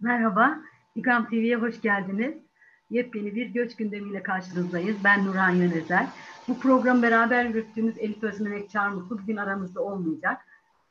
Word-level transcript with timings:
Merhaba, 0.00 0.58
İGAM 0.94 1.28
TV'ye 1.28 1.56
hoş 1.56 1.80
geldiniz. 1.80 2.34
Yepyeni 2.90 3.34
bir 3.34 3.46
göç 3.46 3.76
gündemiyle 3.76 4.22
karşınızdayız. 4.22 4.96
Ben 5.04 5.24
Nurhan 5.24 5.50
Yönezer. 5.50 6.06
Bu 6.48 6.60
program 6.60 7.02
beraber 7.02 7.44
yürüttüğümüz 7.44 7.98
Elif 7.98 8.22
Özmenek 8.22 8.70
Çarmutlu 8.70 9.18
bugün 9.18 9.36
aramızda 9.36 9.80
olmayacak. 9.80 10.40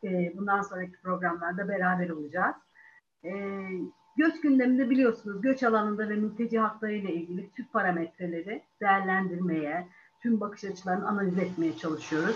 Ee, 0.04 0.34
bundan 0.38 0.62
sonraki 0.62 1.02
programlarda 1.02 1.68
beraber 1.68 2.10
olacağız. 2.10 2.56
Ee, 3.24 3.32
göç 4.18 4.42
gündeminde 4.42 4.90
biliyorsunuz 4.90 5.42
göç 5.42 5.64
alanında 5.64 6.10
ve 6.10 6.16
mülteci 6.16 6.60
hakları 6.60 6.94
ile 6.94 7.14
ilgili 7.14 7.52
tüm 7.52 7.66
parametreleri 7.66 8.64
değerlendirmeye, 8.82 9.88
tüm 10.26 10.40
bakış 10.40 10.64
açılarını 10.64 11.08
analiz 11.08 11.38
etmeye 11.38 11.78
çalışıyoruz. 11.78 12.36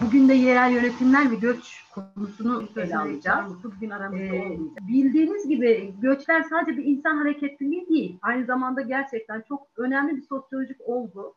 Bugün 0.00 0.28
de 0.28 0.34
yerel 0.34 0.72
yönetimler 0.72 1.30
ve 1.30 1.34
göç 1.34 1.84
konusunu 1.94 2.68
ele 2.76 2.98
alacağız. 2.98 3.64
Bugün 3.64 3.90
aramızda 3.90 4.24
ee, 4.24 4.58
Bildiğiniz 4.80 5.48
gibi 5.48 5.94
göçler 6.00 6.42
sadece 6.42 6.76
bir 6.76 6.84
insan 6.84 7.16
hareketliliği 7.16 7.88
değil. 7.88 8.18
Aynı 8.22 8.46
zamanda 8.46 8.80
gerçekten 8.80 9.44
çok 9.48 9.66
önemli 9.76 10.16
bir 10.16 10.22
sosyolojik 10.22 10.80
olgu. 10.80 11.34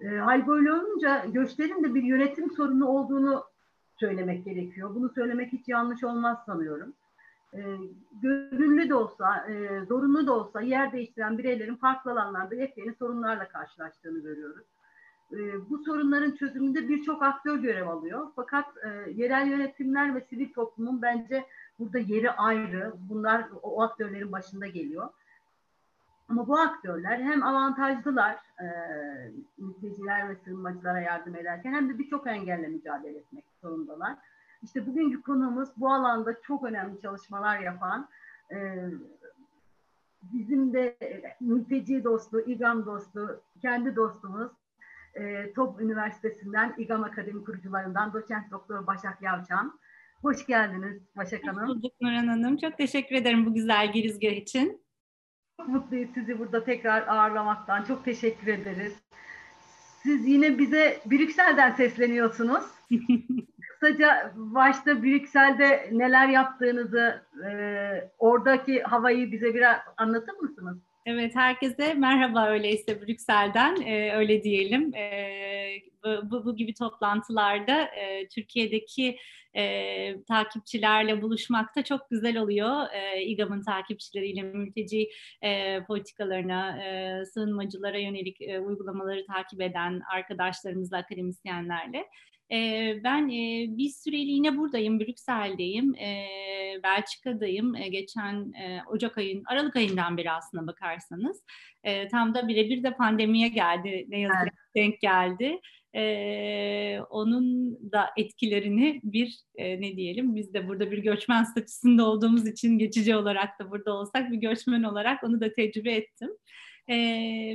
E, 0.00 0.08
hal 0.08 0.46
böyle 0.46 0.72
olunca 0.72 1.24
göçlerin 1.24 1.84
de 1.84 1.94
bir 1.94 2.02
yönetim 2.02 2.50
sorunu 2.50 2.86
olduğunu 2.86 3.44
söylemek 4.00 4.44
gerekiyor. 4.44 4.94
Bunu 4.94 5.08
söylemek 5.08 5.52
hiç 5.52 5.68
yanlış 5.68 6.04
olmaz 6.04 6.38
sanıyorum. 6.46 6.92
E, 7.54 7.60
gönüllü 8.22 8.88
de 8.88 8.94
olsa, 8.94 9.46
e, 9.46 9.84
zorunlu 9.88 10.26
da 10.26 10.32
olsa 10.32 10.60
yer 10.60 10.92
değiştiren 10.92 11.38
bireylerin 11.38 11.76
farklı 11.76 12.12
alanlarda 12.12 12.54
yepyeni 12.54 12.94
sorunlarla 12.94 13.48
karşılaştığını 13.48 14.18
görüyoruz 14.18 14.66
e, 15.32 15.70
bu 15.70 15.78
sorunların 15.78 16.30
çözümünde 16.30 16.88
birçok 16.88 17.22
aktör 17.22 17.56
görev 17.56 17.88
alıyor. 17.88 18.28
Fakat 18.36 18.66
e, 18.84 19.10
yerel 19.10 19.46
yönetimler 19.46 20.14
ve 20.14 20.20
sivil 20.20 20.52
toplumun 20.52 21.02
bence 21.02 21.46
burada 21.78 21.98
yeri 21.98 22.30
ayrı. 22.30 22.92
Bunlar 23.08 23.48
o 23.62 23.82
aktörlerin 23.82 24.32
başında 24.32 24.66
geliyor. 24.66 25.08
Ama 26.28 26.48
bu 26.48 26.58
aktörler 26.58 27.18
hem 27.18 27.42
avantajlılar 27.42 28.34
e, 28.60 28.66
mülteciler 29.58 30.28
ve 30.28 30.36
sığınmacılara 30.44 31.00
yardım 31.00 31.34
ederken 31.34 31.72
hem 31.72 31.88
de 31.88 31.98
birçok 31.98 32.26
engelle 32.26 32.68
mücadele 32.68 33.18
etmek 33.18 33.44
zorundalar. 33.62 34.16
İşte 34.62 34.86
bugünkü 34.86 35.22
konumuz 35.22 35.68
bu 35.76 35.92
alanda 35.92 36.40
çok 36.42 36.64
önemli 36.64 37.00
çalışmalar 37.00 37.58
yapan 37.58 38.08
e, 38.52 38.88
bizim 40.22 40.72
de 40.72 40.96
mülteci 41.40 42.04
dostu, 42.04 42.40
İGAM 42.40 42.86
dostu, 42.86 43.40
kendi 43.62 43.96
dostumuz 43.96 44.52
e, 45.14 45.52
TOP 45.52 45.80
Üniversitesi'nden 45.80 46.74
İGAM 46.78 47.04
Akademi 47.04 47.44
kurucularından 47.44 48.12
doçent 48.12 48.50
doktor 48.50 48.86
Başak 48.86 49.22
Yavçan. 49.22 49.80
Hoş 50.22 50.46
geldiniz 50.46 51.02
Başak 51.16 51.46
Hanım. 51.46 51.62
Hoş 51.62 51.68
bulduk 51.68 51.92
Nurhan 52.00 52.26
Hanım. 52.26 52.56
Çok 52.56 52.78
teşekkür 52.78 53.16
ederim 53.16 53.46
bu 53.46 53.54
güzel 53.54 53.92
girizgah 53.92 54.30
için. 54.30 54.82
Çok 55.60 55.68
mutluyuz 55.68 56.10
sizi 56.14 56.38
burada 56.38 56.64
tekrar 56.64 57.08
ağırlamaktan. 57.08 57.84
Çok 57.84 58.04
teşekkür 58.04 58.46
ederiz. 58.46 58.94
Siz 60.02 60.28
yine 60.28 60.58
bize 60.58 61.00
Brüksel'den 61.06 61.72
sesleniyorsunuz. 61.72 62.64
Kısaca 63.72 64.32
başta 64.36 65.02
Brüksel'de 65.02 65.88
neler 65.92 66.28
yaptığınızı, 66.28 67.22
e, 67.46 67.50
oradaki 68.18 68.82
havayı 68.82 69.32
bize 69.32 69.54
biraz 69.54 69.76
anlatır 69.96 70.32
mısınız? 70.32 70.78
Evet, 71.06 71.34
herkese 71.36 71.94
merhaba 71.94 72.48
öyleyse 72.48 73.00
Brüksel'den, 73.00 73.76
e, 73.80 74.12
öyle 74.12 74.42
diyelim. 74.42 74.94
E, 74.94 75.30
bu, 76.04 76.44
bu, 76.44 76.56
gibi 76.56 76.74
toplantılarda 76.74 77.82
e, 77.82 78.28
Türkiye'deki 78.28 79.18
e, 79.56 80.22
takipçilerle 80.22 81.22
buluşmakta 81.22 81.84
çok 81.84 82.10
güzel 82.10 82.38
oluyor. 82.38 82.86
E, 82.92 83.22
İGAM'ın 83.22 83.62
takipçileriyle 83.62 84.42
mülteci 84.42 85.10
e, 85.42 85.80
politikalarına, 85.84 86.84
e, 86.84 87.24
sığınmacılara 87.24 87.98
yönelik 87.98 88.42
e, 88.42 88.60
uygulamaları 88.60 89.26
takip 89.26 89.60
eden 89.60 90.02
arkadaşlarımızla, 90.12 90.98
akademisyenlerle. 90.98 92.06
E, 92.52 93.00
ben 93.04 93.28
e, 93.28 93.66
bir 93.76 93.88
süreliğine 93.88 94.56
buradayım, 94.56 95.00
Brüksel'deyim, 95.00 95.94
e, 95.94 96.26
Belçika'dayım. 96.82 97.74
E, 97.74 97.88
geçen 97.88 98.52
e, 98.52 98.80
Ocak 98.86 99.18
ayın, 99.18 99.42
Aralık 99.46 99.76
ayından 99.76 100.16
beri 100.16 100.30
aslına 100.30 100.66
bakarsanız. 100.66 101.42
E, 101.84 102.08
tam 102.08 102.34
da 102.34 102.48
birebir 102.48 102.82
de 102.82 102.94
pandemiye 102.94 103.48
geldi, 103.48 104.06
ne 104.08 104.20
yazık 104.20 104.44
ki 104.44 104.58
denk 104.76 105.00
geldi. 105.00 105.60
E, 105.94 107.00
onun 107.10 107.74
da 107.92 108.10
etkilerini 108.16 109.00
bir 109.04 109.38
e, 109.56 109.80
ne 109.80 109.96
diyelim 109.96 110.36
biz 110.36 110.54
de 110.54 110.68
burada 110.68 110.90
bir 110.90 110.98
göçmen 110.98 111.44
statüsünde 111.44 112.02
olduğumuz 112.02 112.46
için 112.46 112.78
geçici 112.78 113.16
olarak 113.16 113.58
da 113.60 113.70
burada 113.70 113.94
olsak 113.94 114.32
bir 114.32 114.36
göçmen 114.36 114.82
olarak 114.82 115.24
onu 115.24 115.40
da 115.40 115.52
tecrübe 115.52 115.92
ettim. 115.92 116.30
E, 116.90 116.96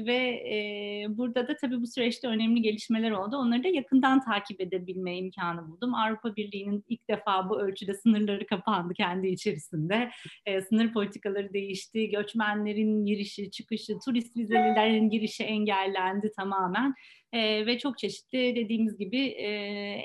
ve 0.06 0.18
e, 0.53 1.06
burada 1.09 1.47
da 1.47 1.57
tabii 1.57 1.81
bu 1.81 1.88
süreçte 1.88 2.28
önemli 2.28 2.62
gelişmeler 2.62 3.12
oldu. 3.12 3.38
Onları 3.38 3.63
da 3.63 3.68
yakından 3.68 4.25
takip 4.25 4.62
edebilme 4.62 5.18
imkanı 5.18 5.68
buldum. 5.68 5.94
Avrupa 5.96 6.35
Birliği'nin 6.35 6.84
ilk 6.90 7.09
defa 7.09 7.50
bu 7.50 7.62
ölçüde 7.62 7.94
sınırları 7.94 8.45
kapandı 8.45 8.94
kendi 8.94 9.28
içerisinde. 9.28 10.12
E, 10.45 10.62
sınır 10.62 10.94
politikaları 10.94 11.53
değişti, 11.53 12.09
göçmenlerin 12.09 13.06
girişi, 13.06 13.51
çıkışı, 13.51 13.94
turist 14.06 14.38
vizelilerin 14.38 15.09
girişi 15.09 15.44
engellendi 15.44 16.31
tamamen 16.38 16.94
e, 17.34 17.66
ve 17.66 17.78
çok 17.80 17.97
çeşitli 17.97 18.56
dediğimiz 18.56 18.97
gibi 18.97 19.28
e, 19.28 19.47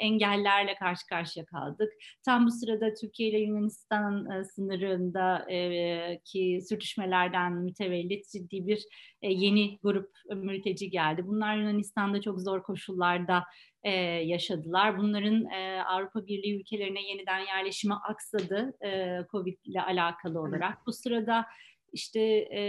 engellerle 0.01 0.75
karşı 0.75 1.07
karşıya 1.07 1.47
kaldık. 1.47 1.93
Tam 2.25 2.47
bu 2.47 2.51
sırada 2.51 2.95
Türkiye 2.95 3.29
ile 3.29 3.39
Yunanistan 3.39 4.31
e, 4.31 4.45
sınırında 4.45 5.51
e, 5.51 6.21
ki 6.25 6.61
sürtüşmelerden 6.69 7.53
mütevellit 7.53 8.31
ciddi 8.33 8.67
bir 8.67 8.85
e, 9.23 9.33
yeni 9.33 9.79
grup 9.83 10.11
mülteci 10.37 10.91
geldi. 10.91 11.27
Bunlar 11.27 11.57
Yunanistan'da 11.57 12.21
çok 12.21 12.41
zor 12.41 12.63
koşullarda 12.63 13.45
e, 13.83 13.91
yaşadılar. 14.05 14.99
Bunların 14.99 15.45
e, 15.45 15.83
Avrupa 15.83 16.27
Birliği 16.27 16.61
ülkelerine 16.61 17.03
yeniden 17.03 17.39
yerleşimi 17.39 17.95
aksadı 17.95 18.73
e, 18.85 19.19
Covid 19.31 19.59
ile 19.65 19.83
alakalı 19.83 20.41
olarak. 20.41 20.87
Bu 20.87 20.93
sırada 20.93 21.47
işte 21.93 22.21
e, 22.55 22.63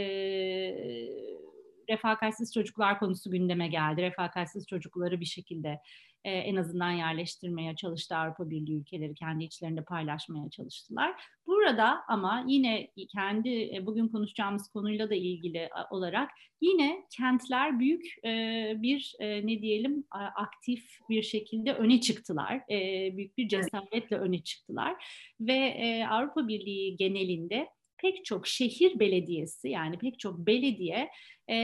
refakatsiz 1.89 2.53
çocuklar 2.53 2.99
konusu 2.99 3.31
gündeme 3.31 3.67
geldi. 3.67 4.01
Refakatsiz 4.01 4.67
çocukları 4.67 5.19
bir 5.19 5.25
şekilde 5.25 5.79
e, 6.23 6.31
en 6.31 6.55
azından 6.55 6.91
yerleştirmeye 6.91 7.75
çalıştı 7.75 8.15
Avrupa 8.15 8.49
Birliği 8.49 8.79
ülkeleri 8.79 9.13
kendi 9.13 9.43
içlerinde 9.43 9.83
paylaşmaya 9.83 10.49
çalıştılar. 10.49 11.21
Burada 11.47 12.03
ama 12.07 12.43
yine 12.47 12.87
kendi 13.15 13.75
e, 13.75 13.85
bugün 13.85 14.07
konuşacağımız 14.07 14.69
konuyla 14.69 15.09
da 15.09 15.15
ilgili 15.15 15.69
olarak 15.89 16.29
yine 16.61 17.05
kentler 17.17 17.79
büyük 17.79 18.05
e, 18.25 18.73
bir 18.77 19.13
e, 19.19 19.47
ne 19.47 19.61
diyelim 19.61 20.03
aktif 20.35 20.83
bir 21.09 21.21
şekilde 21.21 21.73
öne 21.73 22.01
çıktılar. 22.01 22.61
E, 22.71 23.09
büyük 23.17 23.37
bir 23.37 23.47
cesaretle 23.47 24.17
öne 24.17 24.43
çıktılar 24.43 25.05
ve 25.39 25.53
e, 25.53 26.05
Avrupa 26.05 26.47
Birliği 26.47 26.97
genelinde 26.97 27.67
pek 28.01 28.25
çok 28.25 28.47
şehir 28.47 28.99
belediyesi 28.99 29.69
yani 29.69 29.97
pek 29.97 30.19
çok 30.19 30.37
belediye 30.37 31.09
e, 31.47 31.55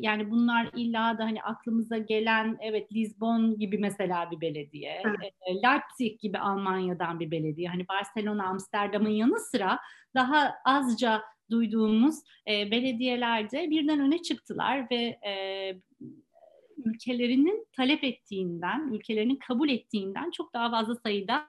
yani 0.00 0.30
bunlar 0.30 0.70
illa 0.76 1.18
da 1.18 1.24
hani 1.24 1.42
aklımıza 1.42 1.98
gelen 1.98 2.58
evet 2.60 2.92
Lisbon 2.92 3.58
gibi 3.58 3.78
mesela 3.78 4.30
bir 4.30 4.40
belediye, 4.40 5.02
e, 5.46 5.54
Leipzig 5.54 6.20
gibi 6.20 6.38
Almanya'dan 6.38 7.20
bir 7.20 7.30
belediye, 7.30 7.68
hani 7.68 7.88
Barcelona, 7.88 8.46
Amsterdam'ın 8.46 9.10
yanı 9.10 9.40
sıra 9.40 9.78
daha 10.14 10.54
azca 10.64 11.22
duyduğumuz 11.50 12.14
e, 12.48 12.70
belediyelerde 12.70 13.70
birden 13.70 14.00
öne 14.00 14.22
çıktılar 14.22 14.90
ve 14.90 15.18
e, 15.26 15.32
ülkelerinin 16.84 17.66
talep 17.76 18.04
ettiğinden, 18.04 18.92
ülkelerinin 18.92 19.36
kabul 19.36 19.68
ettiğinden 19.68 20.30
çok 20.30 20.54
daha 20.54 20.70
fazla 20.70 20.94
sayıda 20.94 21.46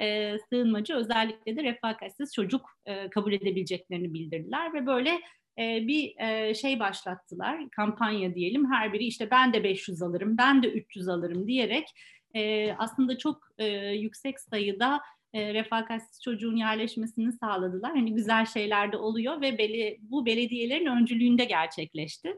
e, 0.00 0.36
sığınmacı 0.38 0.94
özellikle 0.94 1.56
de 1.56 1.62
refakatsiz 1.62 2.34
çocuk 2.34 2.70
e, 2.86 3.10
kabul 3.10 3.32
edebileceklerini 3.32 4.14
bildirdiler 4.14 4.74
ve 4.74 4.86
böyle 4.86 5.20
e, 5.58 5.86
bir 5.86 6.14
e, 6.18 6.54
şey 6.54 6.80
başlattılar, 6.80 7.70
kampanya 7.70 8.34
diyelim. 8.34 8.72
Her 8.72 8.92
biri 8.92 9.04
işte 9.04 9.30
ben 9.30 9.52
de 9.52 9.64
500 9.64 10.02
alırım, 10.02 10.38
ben 10.38 10.62
de 10.62 10.68
300 10.68 11.08
alırım 11.08 11.46
diyerek 11.46 11.88
e, 12.34 12.72
aslında 12.78 13.18
çok 13.18 13.48
e, 13.58 13.66
yüksek 13.88 14.40
sayıda 14.40 15.00
e, 15.34 15.54
refakatsiz 15.54 16.22
çocuğun 16.22 16.56
yerleşmesini 16.56 17.32
sağladılar. 17.32 17.90
Hani 17.90 18.14
güzel 18.14 18.46
şeyler 18.46 18.92
de 18.92 18.96
oluyor 18.96 19.40
ve 19.40 19.58
beli, 19.58 19.98
bu 20.02 20.26
belediyelerin 20.26 20.86
öncülüğünde 20.86 21.44
gerçekleşti. 21.44 22.36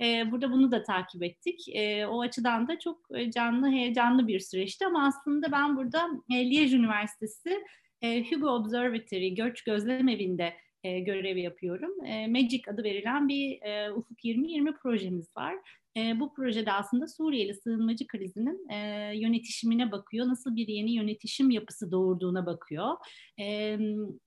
E, 0.00 0.30
burada 0.30 0.52
bunu 0.52 0.72
da 0.72 0.82
takip 0.82 1.22
ettik. 1.22 1.68
E, 1.68 2.06
o 2.06 2.20
açıdan 2.20 2.68
da 2.68 2.78
çok 2.78 3.08
canlı, 3.34 3.70
heyecanlı 3.70 4.28
bir 4.28 4.40
süreçti 4.40 4.86
ama 4.86 5.06
aslında 5.06 5.52
ben 5.52 5.76
burada 5.76 6.08
e, 6.30 6.34
Liège 6.34 6.76
Üniversitesi 6.76 7.64
e, 8.02 8.30
Hugo 8.30 8.48
Observatory, 8.50 9.34
Göç 9.34 9.62
Gözlem 9.62 10.08
Evi'nde 10.08 10.54
e, 10.84 11.00
görev 11.00 11.36
yapıyorum. 11.36 12.04
E, 12.04 12.26
Magic 12.26 12.62
adı 12.72 12.84
verilen 12.84 13.28
bir 13.28 13.62
e, 13.62 13.92
Ufuk 13.92 14.12
2020 14.12 14.76
projemiz 14.76 15.36
var. 15.36 15.54
E, 15.96 16.20
bu 16.20 16.34
projede 16.34 16.72
aslında 16.72 17.06
Suriyeli 17.06 17.54
sığınmacı 17.54 18.06
krizinin 18.06 18.68
e, 18.68 18.76
yönetişimine 19.14 19.92
bakıyor. 19.92 20.28
Nasıl 20.28 20.56
bir 20.56 20.68
yeni 20.68 20.92
yönetişim 20.92 21.50
yapısı 21.50 21.90
doğurduğuna 21.92 22.46
bakıyor. 22.46 22.96
E, 23.40 23.78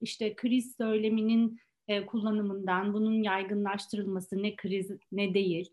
işte 0.02 0.36
kriz 0.36 0.76
söyleminin 0.78 1.60
e, 1.88 2.06
kullanımından, 2.06 2.94
bunun 2.94 3.24
yaygınlaştırılması 3.24 4.44
ne 4.44 4.56
kriz 4.56 4.92
ne 5.12 5.34
değil. 5.34 5.70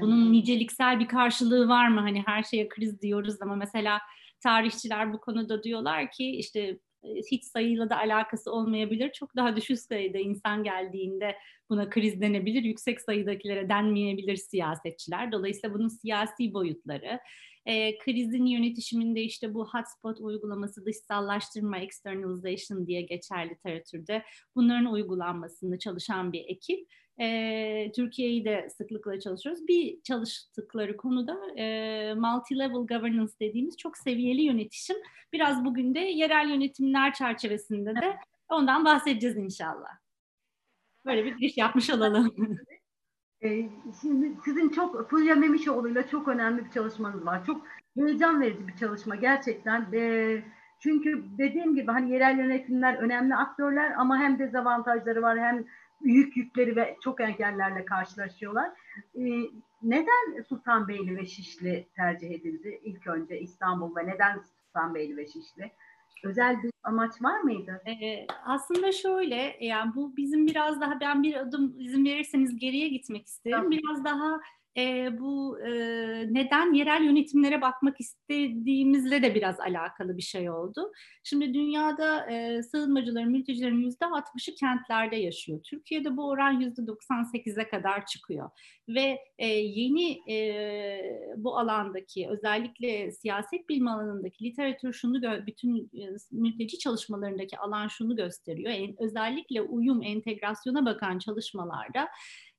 Bunun 0.00 0.32
niceliksel 0.32 1.00
bir 1.00 1.08
karşılığı 1.08 1.68
var 1.68 1.88
mı? 1.88 2.00
Hani 2.00 2.22
her 2.26 2.42
şeye 2.42 2.68
kriz 2.68 3.02
diyoruz 3.02 3.42
ama 3.42 3.56
mesela 3.56 4.00
tarihçiler 4.42 5.12
bu 5.12 5.20
konuda 5.20 5.62
diyorlar 5.62 6.10
ki 6.10 6.30
işte 6.30 6.60
e, 7.04 7.08
hiç 7.30 7.44
sayıyla 7.44 7.90
da 7.90 7.96
alakası 7.98 8.52
olmayabilir. 8.52 9.12
Çok 9.12 9.36
daha 9.36 9.56
düşük 9.56 9.78
sayıda 9.78 10.18
insan 10.18 10.64
geldiğinde 10.64 11.36
buna 11.70 11.90
kriz 11.90 12.20
denebilir. 12.20 12.62
Yüksek 12.62 13.00
sayıdakilere 13.00 13.68
denmeyebilir 13.68 14.36
siyasetçiler. 14.36 15.32
Dolayısıyla 15.32 15.74
bunun 15.74 15.88
siyasi 15.88 16.54
boyutları, 16.54 17.20
e, 17.66 17.98
krizin 17.98 18.46
yönetişiminde 18.46 19.22
işte 19.22 19.54
bu 19.54 19.68
hotspot 19.68 20.20
uygulaması, 20.20 20.86
dışsallaştırma, 20.86 21.78
externalization 21.78 22.86
diye 22.86 23.02
geçer 23.02 23.50
literatürde. 23.50 24.22
Bunların 24.54 24.92
uygulanmasını 24.92 25.78
çalışan 25.78 26.32
bir 26.32 26.44
ekip. 26.48 26.88
E, 27.20 27.92
Türkiye'yi 27.96 28.44
de 28.44 28.68
sıklıkla 28.70 29.20
çalışıyoruz. 29.20 29.68
Bir 29.68 30.02
çalıştıkları 30.02 30.96
konuda 30.96 31.38
e, 31.56 31.64
multi-level 32.12 32.86
governance 32.86 33.32
dediğimiz 33.40 33.76
çok 33.76 33.98
seviyeli 33.98 34.42
yönetişim. 34.42 34.96
Biraz 35.32 35.64
bugün 35.64 35.94
de 35.94 35.98
yerel 36.00 36.48
yönetimler 36.48 37.14
çerçevesinde 37.14 37.94
de 37.94 38.16
ondan 38.48 38.84
bahsedeceğiz 38.84 39.36
inşallah. 39.36 39.90
Böyle 41.06 41.24
bir 41.24 41.36
giriş 41.36 41.56
yapmış 41.56 41.90
olalım. 41.90 42.34
Ee, 43.42 43.68
şimdi 44.00 44.32
sizin 44.44 44.68
çok 44.68 45.10
Fulya 45.10 45.34
Memişoğlu'yla 45.34 46.08
çok 46.08 46.28
önemli 46.28 46.64
bir 46.64 46.70
çalışmanız 46.70 47.26
var. 47.26 47.44
Çok 47.44 47.66
heyecan 47.94 48.40
verici 48.40 48.68
bir 48.68 48.76
çalışma 48.76 49.16
gerçekten. 49.16 49.86
Ee, 49.92 50.42
çünkü 50.80 51.24
dediğim 51.38 51.74
gibi 51.74 51.92
hani 51.92 52.12
yerel 52.12 52.38
yönetimler 52.38 52.94
önemli 52.94 53.34
aktörler 53.34 53.92
ama 53.98 54.18
hem 54.18 54.38
dezavantajları 54.38 55.22
var 55.22 55.38
hem 55.38 55.64
büyük 56.00 56.36
yükleri 56.36 56.76
ve 56.76 56.96
çok 57.04 57.20
engellerle 57.20 57.84
karşılaşıyorlar. 57.84 58.70
Ee, 59.14 59.20
neden 59.82 60.42
Sultanbeyli 60.48 61.16
ve 61.16 61.26
Şişli 61.26 61.86
tercih 61.96 62.30
edildi 62.30 62.80
ilk 62.82 63.06
önce 63.06 63.40
İstanbul 63.40 63.96
ve 63.96 64.06
neden 64.06 64.38
Sultanbeyli 64.38 65.16
ve 65.16 65.26
Şişli? 65.26 65.72
Özel 66.24 66.62
bir 66.62 66.70
amaç 66.84 67.22
var 67.22 67.40
mıydı? 67.40 67.82
Ee, 67.86 68.26
aslında 68.44 68.92
şöyle, 68.92 69.56
yani 69.60 69.92
bu 69.94 70.16
bizim 70.16 70.46
biraz 70.46 70.80
daha 70.80 71.00
ben 71.00 71.22
bir 71.22 71.34
adım 71.34 71.74
izin 71.78 72.04
verirseniz 72.04 72.58
geriye 72.58 72.88
gitmek 72.88 73.26
isterim. 73.26 73.56
Tamam. 73.56 73.70
Biraz 73.70 74.04
daha 74.04 74.40
e, 74.76 75.18
bu 75.20 75.60
e, 75.60 75.70
neden 76.34 76.72
yerel 76.72 77.02
yönetimlere 77.04 77.60
bakmak 77.60 78.00
istediğimizle 78.00 79.22
de 79.22 79.34
biraz 79.34 79.60
alakalı 79.60 80.16
bir 80.16 80.22
şey 80.22 80.50
oldu. 80.50 80.92
Şimdi 81.24 81.54
dünyada 81.54 82.30
e, 82.30 82.62
sığınmacıların, 82.62 83.30
mültecilerin 83.30 83.80
yüzde 83.80 84.04
60'ı 84.04 84.54
kentlerde 84.54 85.16
yaşıyor. 85.16 85.60
Türkiye'de 85.64 86.16
bu 86.16 86.28
oran 86.28 86.60
yüzde 86.60 86.82
98'e 86.82 87.68
kadar 87.68 88.06
çıkıyor. 88.06 88.50
Ve 88.88 89.18
e, 89.38 89.46
yeni 89.48 90.32
e, 90.32 90.36
bu 91.36 91.58
alandaki 91.58 92.28
özellikle 92.28 93.12
siyaset 93.12 93.68
bilimi 93.68 93.90
alanındaki 93.90 94.44
literatür 94.44 94.92
şunu 94.92 95.46
bütün 95.46 95.90
e, 95.94 96.16
mülteci 96.32 96.78
çalışmalarındaki 96.78 97.58
alan 97.58 97.88
şunu 97.88 98.16
gösteriyor. 98.16 98.72
En, 98.72 99.02
özellikle 99.02 99.62
uyum, 99.62 100.02
entegrasyona 100.02 100.86
bakan 100.86 101.18
çalışmalarda 101.18 102.08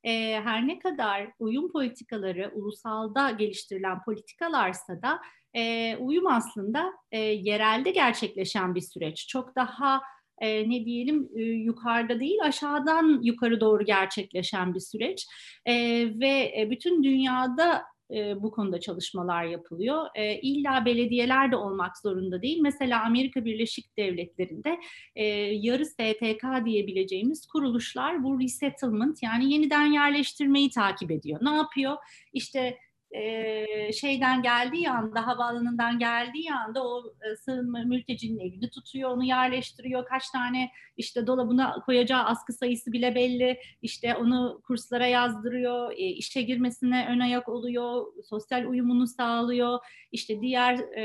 e, 0.04 0.40
her 0.40 0.66
ne 0.66 0.78
kadar 0.78 1.30
uyum 1.38 1.72
politikaları 1.72 2.52
ulusalda 2.54 3.30
geliştirilen 3.30 4.02
politikalarsa 4.02 5.02
da 5.02 5.20
e, 5.56 5.96
uyum 5.96 6.26
aslında 6.26 6.92
e, 7.12 7.18
yerelde 7.18 7.90
gerçekleşen 7.90 8.74
bir 8.74 8.80
süreç. 8.80 9.26
Çok 9.28 9.56
daha 9.56 10.00
e, 10.40 10.70
ne 10.70 10.84
diyelim 10.84 11.28
e, 11.36 11.42
yukarıda 11.42 12.20
değil 12.20 12.38
aşağıdan 12.42 13.20
yukarı 13.22 13.60
doğru 13.60 13.84
gerçekleşen 13.84 14.74
bir 14.74 14.80
süreç 14.80 15.26
e, 15.66 15.74
ve 16.20 16.68
bütün 16.70 17.02
dünyada 17.02 17.84
e, 18.10 18.42
bu 18.42 18.50
konuda 18.50 18.80
çalışmalar 18.80 19.44
yapılıyor. 19.44 20.06
E, 20.14 20.40
illa 20.40 20.84
belediyeler 20.84 21.52
de 21.52 21.56
olmak 21.56 21.98
zorunda 21.98 22.42
değil. 22.42 22.58
Mesela 22.62 23.04
Amerika 23.04 23.44
Birleşik 23.44 23.96
Devletleri'nde 23.96 24.80
e, 25.16 25.24
yarı 25.52 25.86
STK 25.86 26.64
diyebileceğimiz 26.64 27.46
kuruluşlar 27.46 28.24
bu 28.24 28.40
resettlement 28.40 29.22
yani 29.22 29.52
yeniden 29.52 29.86
yerleştirmeyi 29.86 30.70
takip 30.70 31.10
ediyor. 31.10 31.38
Ne 31.42 31.56
yapıyor? 31.56 31.96
İşte 32.32 32.78
e, 33.10 33.92
şeyden 33.92 34.42
geldiği 34.42 34.90
anda, 34.90 35.26
havaalanından 35.26 35.98
geldiği 35.98 36.52
anda 36.52 36.88
o 36.88 37.14
e, 37.22 37.36
sığınma 37.36 37.78
mültecinin 37.78 38.38
evini 38.38 38.70
tutuyor, 38.70 39.10
onu 39.10 39.24
yerleştiriyor. 39.24 40.06
Kaç 40.06 40.30
tane 40.30 40.70
işte 40.96 41.26
dolabına 41.26 41.80
koyacağı 41.86 42.24
askı 42.24 42.52
sayısı 42.52 42.92
bile 42.92 43.14
belli. 43.14 43.58
İşte 43.82 44.16
onu 44.16 44.60
kurslara 44.64 45.06
yazdırıyor, 45.06 45.92
e, 45.92 45.96
işe 45.96 46.42
girmesine 46.42 47.06
ön 47.10 47.20
ayak 47.20 47.48
oluyor, 47.48 48.06
sosyal 48.24 48.64
uyumunu 48.64 49.06
sağlıyor. 49.06 49.78
İşte 50.12 50.40
diğer 50.40 50.78
e, 50.78 51.02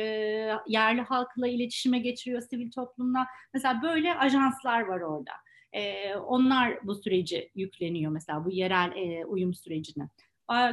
yerli 0.68 1.02
halkla 1.02 1.48
iletişime 1.48 2.00
geçiriyor, 2.00 2.42
sivil 2.42 2.72
toplumla. 2.72 3.26
Mesela 3.54 3.82
böyle 3.82 4.16
ajanslar 4.16 4.82
var 4.82 5.02
orada. 5.02 5.32
E, 5.74 6.16
onlar 6.16 6.88
bu 6.88 6.96
süreci 6.96 7.52
yükleniyor 7.56 8.12
mesela 8.12 8.46
bu 8.46 8.52
yerel 8.52 8.92
e, 8.96 9.26
uyum 9.26 9.54
sürecine. 9.54 10.10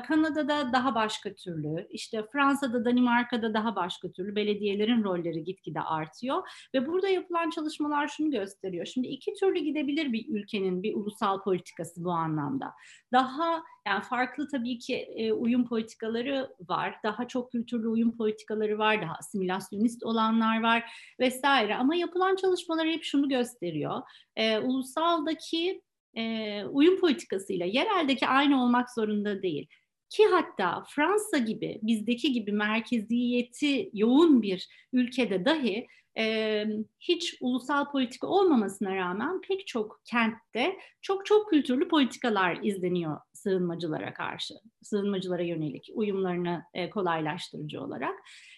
Kanada'da 0.08 0.72
daha 0.72 0.94
başka 0.94 1.34
türlü, 1.34 1.86
işte 1.90 2.26
Fransa'da, 2.32 2.84
Danimarka'da 2.84 3.54
daha 3.54 3.76
başka 3.76 4.12
türlü 4.12 4.36
belediyelerin 4.36 5.04
rolleri 5.04 5.44
gitgide 5.44 5.80
artıyor 5.80 6.48
ve 6.74 6.86
burada 6.86 7.08
yapılan 7.08 7.50
çalışmalar 7.50 8.08
şunu 8.08 8.30
gösteriyor. 8.30 8.86
Şimdi 8.86 9.08
iki 9.08 9.34
türlü 9.34 9.58
gidebilir 9.58 10.12
bir 10.12 10.26
ülkenin 10.28 10.82
bir 10.82 10.94
ulusal 10.94 11.42
politikası 11.42 12.04
bu 12.04 12.10
anlamda. 12.10 12.72
Daha 13.12 13.62
yani 13.86 14.02
farklı 14.02 14.48
tabii 14.48 14.78
ki 14.78 14.96
e, 14.96 15.32
uyum 15.32 15.68
politikaları 15.68 16.54
var. 16.68 16.94
Daha 17.04 17.28
çok 17.28 17.52
kültürlü 17.52 17.88
uyum 17.88 18.16
politikaları 18.16 18.78
var, 18.78 19.02
daha 19.02 19.14
asimilasyonist 19.14 20.04
olanlar 20.04 20.62
var 20.62 20.92
vesaire. 21.20 21.76
Ama 21.76 21.94
yapılan 21.94 22.36
çalışmalar 22.36 22.88
hep 22.88 23.04
şunu 23.04 23.28
gösteriyor. 23.28 24.02
E, 24.36 24.58
ulusaldaki 24.58 25.82
e, 26.14 26.64
uyum 26.64 27.00
politikasıyla 27.00 27.66
yereldeki 27.66 28.26
aynı 28.26 28.62
olmak 28.64 28.90
zorunda 28.94 29.42
değil. 29.42 29.66
Ki 30.10 30.26
hatta 30.30 30.84
Fransa 30.88 31.38
gibi 31.38 31.78
bizdeki 31.82 32.32
gibi 32.32 32.52
merkeziyeti 32.52 33.90
yoğun 33.92 34.42
bir 34.42 34.68
ülkede 34.92 35.44
dahi 35.44 35.86
e, 36.18 36.64
hiç 37.00 37.34
ulusal 37.40 37.90
politika 37.90 38.26
olmamasına 38.26 38.96
rağmen 38.96 39.40
pek 39.40 39.66
çok 39.66 40.00
kentte 40.04 40.76
çok 41.02 41.26
çok 41.26 41.50
kültürlü 41.50 41.88
politikalar 41.88 42.58
izleniyor 42.62 43.20
sığınmacılara 43.32 44.14
karşı, 44.14 44.54
sığınmacılara 44.82 45.42
yönelik 45.42 45.90
uyumlarını 45.94 46.62
e, 46.74 46.90
kolaylaştırıcı 46.90 47.80
olarak. 47.80 48.14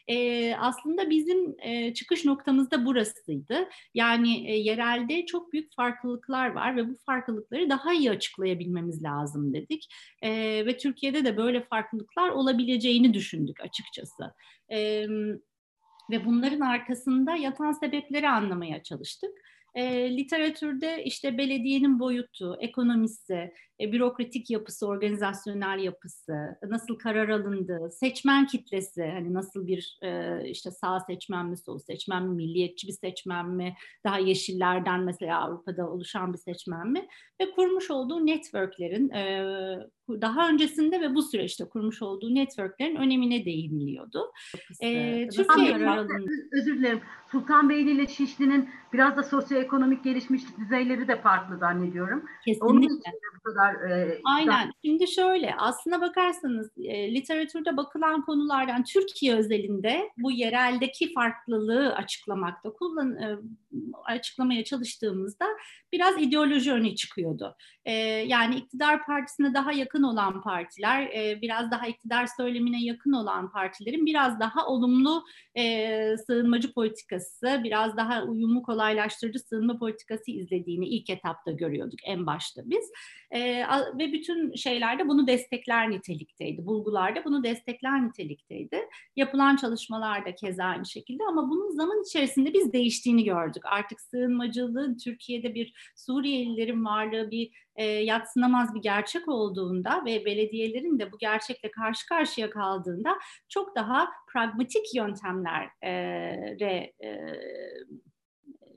E, 0.08 0.54
aslında 0.56 1.10
bizim 1.10 1.54
e, 1.62 1.94
çıkış 1.94 2.24
noktamız 2.24 2.70
da 2.70 2.86
burasıydı. 2.86 3.68
Yani 3.94 4.50
e, 4.50 4.56
yerelde 4.56 5.26
çok 5.26 5.52
büyük 5.52 5.74
farklılıklar 5.74 6.52
var 6.52 6.76
ve 6.76 6.88
bu 6.88 6.96
farklılıkları 7.06 7.70
daha 7.70 7.92
iyi 7.92 8.10
açıklayabilmemiz 8.10 9.02
lazım 9.02 9.54
dedik. 9.54 9.88
E, 10.22 10.30
ve 10.66 10.76
Türkiye'de 10.76 11.24
de 11.24 11.36
böyle 11.36 11.64
farklılıklar 11.64 12.28
olabileceğini 12.28 13.14
düşündük 13.14 13.60
açıkçası. 13.60 14.34
Evet 14.68 15.10
ve 16.10 16.24
bunların 16.24 16.60
arkasında 16.60 17.36
yatan 17.36 17.72
sebepleri 17.72 18.28
anlamaya 18.28 18.82
çalıştık. 18.82 19.30
E, 19.74 20.16
literatürde 20.16 21.04
işte 21.04 21.38
belediyenin 21.38 21.98
boyutu, 21.98 22.56
ekonomisi, 22.60 23.52
e, 23.82 23.92
bürokratik 23.92 24.50
yapısı, 24.50 24.86
organizasyonel 24.86 25.78
yapısı, 25.78 26.58
nasıl 26.68 26.98
karar 26.98 27.28
alındığı, 27.28 27.90
seçmen 27.90 28.46
kitlesi, 28.46 29.02
hani 29.02 29.34
nasıl 29.34 29.66
bir 29.66 29.98
e, 30.02 30.40
işte 30.48 30.70
sağ 30.70 31.00
seçmen 31.00 31.46
mi, 31.46 31.56
sol 31.56 31.78
seçmen 31.78 32.22
mi, 32.22 32.34
milliyetçi 32.34 32.88
bir 32.88 32.92
seçmen 32.92 33.50
mi, 33.50 33.74
daha 34.04 34.18
yeşillerden 34.18 35.00
mesela 35.00 35.40
Avrupa'da 35.40 35.90
oluşan 35.90 36.32
bir 36.32 36.38
seçmen 36.38 36.88
mi 36.88 37.06
ve 37.40 37.50
kurmuş 37.50 37.90
olduğu 37.90 38.26
networklerin 38.26 39.10
e, 39.10 39.42
daha 40.08 40.48
öncesinde 40.48 41.00
ve 41.00 41.14
bu 41.14 41.22
süreçte 41.22 41.64
kurmuş 41.64 42.02
olduğu 42.02 42.34
networklerin 42.34 42.96
önemine 42.96 43.44
değiniliyordu. 43.44 44.32
Türkiye 45.32 45.74
özür 46.52 46.78
dilerim. 46.78 47.00
Sultanbeyli 47.32 47.90
ile 47.90 48.06
Şişli'nin 48.06 48.70
biraz 48.92 49.16
da 49.16 49.22
sosyoekonomik 49.22 50.04
gelişmişlik 50.04 50.58
düzeyleri 50.58 51.08
de 51.08 51.20
farklı 51.20 51.58
zannediyorum. 51.58 52.24
Kesinlikle. 52.44 52.66
Onun 52.66 52.82
için 52.82 53.02
kadar? 53.42 53.90
E, 53.90 54.20
Aynen. 54.24 54.68
Da... 54.68 54.72
Şimdi 54.84 55.08
şöyle 55.08 55.54
aslına 55.58 56.00
bakarsanız 56.00 56.70
e, 56.78 57.14
literatürde 57.14 57.76
bakılan 57.76 58.22
konulardan 58.24 58.84
Türkiye 58.84 59.34
özelinde 59.34 60.10
bu 60.16 60.30
yereldeki 60.30 61.12
farklılığı 61.12 61.94
açıklamakta 61.94 62.72
kullan 62.72 63.16
e, 63.16 63.38
açıklamaya 64.04 64.64
çalıştığımızda 64.64 65.46
biraz 65.92 66.22
ideoloji 66.22 66.72
öne 66.72 66.94
çıkıyordu. 66.94 67.56
E, 67.84 67.92
yani 68.26 68.56
iktidar 68.56 69.06
partisine 69.06 69.54
daha 69.54 69.72
yakın 69.72 70.02
olan 70.02 70.42
partiler, 70.42 71.02
e, 71.02 71.38
biraz 71.42 71.70
daha 71.70 71.86
iktidar 71.86 72.26
söylemine 72.36 72.84
yakın 72.84 73.12
olan 73.12 73.52
partilerin 73.52 74.06
biraz 74.06 74.40
daha 74.40 74.66
olumlu 74.66 75.24
e, 75.54 76.16
sığınmacı 76.26 76.72
politikası, 76.72 77.60
biraz 77.64 77.96
daha 77.96 78.22
uyumu 78.22 78.62
kolaylaştırıcı 78.62 79.38
sığınma 79.38 79.78
politikası 79.78 80.30
izlediğini 80.30 80.86
ilk 80.88 81.10
etapta 81.10 81.50
görüyorduk 81.52 81.98
en 82.04 82.26
başta 82.26 82.62
biz. 82.64 82.90
E, 83.30 83.64
ve 83.98 84.12
bütün 84.12 84.54
şeylerde 84.54 85.08
bunu 85.08 85.26
destekler 85.26 85.90
nitelikteydi. 85.90 86.66
Bulgularda 86.66 87.24
bunu 87.24 87.44
destekler 87.44 88.06
nitelikteydi. 88.06 88.88
Yapılan 89.16 89.56
çalışmalarda 89.56 90.34
keza 90.34 90.64
aynı 90.64 90.86
şekilde 90.86 91.22
ama 91.28 91.50
bunun 91.50 91.70
zaman 91.70 92.02
içerisinde 92.06 92.52
biz 92.54 92.72
değiştiğini 92.72 93.24
gördük. 93.24 93.62
Artık 93.66 94.00
sığınmacılığın 94.00 94.98
Türkiye'de 94.98 95.54
bir 95.54 95.72
Suriyelilerin 95.96 96.84
varlığı 96.84 97.30
bir 97.30 97.50
e, 97.76 97.84
yatsınamaz 97.84 98.74
bir 98.74 98.82
gerçek 98.82 99.28
olduğunda 99.28 100.04
ve 100.06 100.24
belediyelerin 100.24 100.98
de 100.98 101.12
bu 101.12 101.18
gerçekle 101.18 101.70
karşı 101.70 102.06
karşıya 102.06 102.50
kaldığında 102.50 103.18
çok 103.48 103.76
daha 103.76 104.08
pragmatik 104.32 104.94
yöntemlere 104.94 105.70
e, 105.84 106.92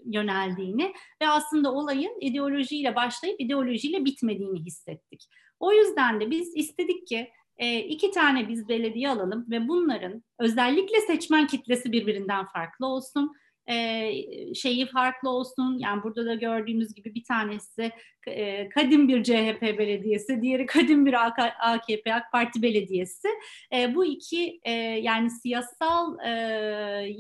yöneldiğini 0.06 0.94
ve 1.22 1.28
aslında 1.28 1.74
olayın 1.74 2.18
ideolojiyle 2.22 2.96
başlayıp 2.96 3.42
ideolojiyle 3.42 4.06
bitmediğini 4.06 4.66
hissettik. 4.66 5.30
O 5.60 5.74
yüzden 5.74 6.22
de 6.22 6.32
biz 6.32 6.56
istedik 6.56 7.08
ki 7.08 7.32
e, 7.58 7.80
iki 7.80 8.12
tane 8.12 8.48
biz 8.48 8.70
belediye 8.70 9.10
alalım 9.10 9.46
ve 9.50 9.68
bunların 9.68 10.24
özellikle 10.40 11.02
seçmen 11.02 11.48
kitlesi 11.48 11.92
birbirinden 11.92 12.46
farklı 12.46 12.86
olsun 12.86 13.32
e, 13.70 14.12
şeyi 14.56 14.86
farklı 14.86 15.30
olsun. 15.30 15.78
Yani 15.80 16.04
burada 16.04 16.26
da 16.26 16.36
gördüğünüz 16.36 16.94
gibi 16.94 17.16
bir 17.16 17.24
tanesi 17.24 17.92
e, 18.28 18.70
kadim 18.70 19.08
bir 19.08 19.24
CHP 19.24 19.62
belediyesi, 19.62 20.42
diğeri 20.42 20.66
kadim 20.66 21.06
bir 21.06 21.26
AK, 21.28 21.40
AKP 21.60 22.14
AK 22.14 22.32
Parti 22.32 22.62
belediyesi. 22.62 23.28
E, 23.74 23.96
bu 23.96 24.06
iki 24.06 24.60
e, 24.64 24.72
yani 24.82 25.32
siyasal 25.32 26.20
e, 26.20 27.18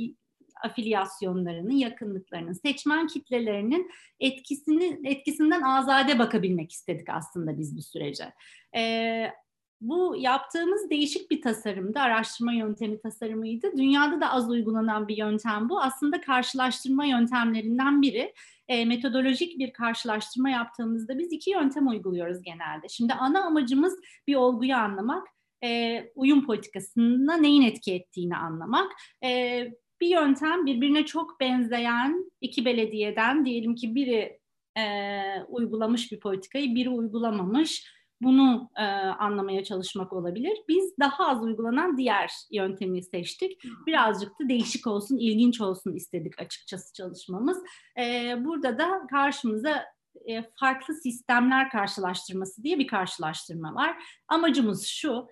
afilyasyonlarının, 0.64 1.72
yakınlıklarının, 1.72 2.54
seçmen 2.54 3.08
kitlelerinin 3.08 3.92
etkisini 4.20 5.00
etkisinden 5.04 5.62
azade 5.62 6.20
bakabilmek 6.20 6.72
istedik 6.72 7.10
aslında 7.10 7.58
biz 7.58 7.78
bu 7.78 7.82
sürece. 7.82 8.34
E, 8.76 9.32
bu 9.82 10.16
yaptığımız 10.18 10.90
değişik 10.90 11.32
bir 11.32 11.42
tasarımdı, 11.42 12.00
araştırma 12.00 12.54
yöntemi 12.54 13.00
tasarımıydı. 13.00 13.78
Dünyada 13.78 14.22
da 14.22 14.32
az 14.32 14.50
uygulanan 14.50 15.08
bir 15.08 15.18
yöntem 15.18 15.70
bu. 15.70 15.82
Aslında 15.82 16.22
karşılaştırma 16.22 17.06
yöntemlerinden 17.06 18.02
biri. 18.02 18.34
E, 18.68 18.86
metodolojik 18.86 19.60
bir 19.60 19.74
karşılaştırma 19.74 20.50
yaptığımızda 20.50 21.20
biz 21.20 21.32
iki 21.32 21.50
yöntem 21.50 21.88
uyguluyoruz 21.88 22.42
genelde. 22.42 22.90
Şimdi 22.90 23.14
ana 23.14 23.44
amacımız 23.44 24.00
bir 24.28 24.36
olguyu 24.36 24.76
anlamak, 24.76 25.28
e, 25.64 26.02
uyum 26.16 26.46
politikasına 26.46 27.38
neyin 27.38 27.62
etki 27.62 27.94
ettiğini 27.94 28.38
anlamak. 28.38 28.92
E, 29.24 29.62
bir 30.02 30.08
yöntem 30.08 30.66
birbirine 30.66 31.06
çok 31.06 31.40
benzeyen 31.40 32.32
iki 32.42 32.66
belediyeden 32.66 33.46
diyelim 33.46 33.76
ki 33.76 33.96
biri 33.96 34.40
e, 34.78 34.84
uygulamış 35.48 36.12
bir 36.12 36.20
politikayı, 36.20 36.76
biri 36.76 36.90
uygulamamış 36.90 37.96
bunu 38.26 38.70
e, 38.78 38.84
anlamaya 39.20 39.64
çalışmak 39.64 40.14
olabilir. 40.14 40.58
Biz 40.68 40.94
daha 41.00 41.28
az 41.28 41.44
uygulanan 41.44 41.98
diğer 41.98 42.32
yöntemi 42.52 43.04
seçtik. 43.04 43.62
Birazcık 43.88 44.30
da 44.30 44.50
değişik 44.50 44.88
olsun, 44.88 45.18
ilginç 45.18 45.62
olsun 45.62 45.94
istedik 45.94 46.42
açıkçası 46.42 46.94
çalışmamız. 46.94 47.64
E, 48.00 48.36
burada 48.46 48.78
da 48.78 49.08
karşımıza 49.10 49.86
e, 50.26 50.44
farklı 50.60 50.94
sistemler 50.94 51.70
karşılaştırması 51.70 52.64
diye 52.64 52.80
bir 52.80 52.88
karşılaştırma 52.88 53.76
var. 53.76 53.98
Amacımız 54.28 54.86
şu, 54.86 55.28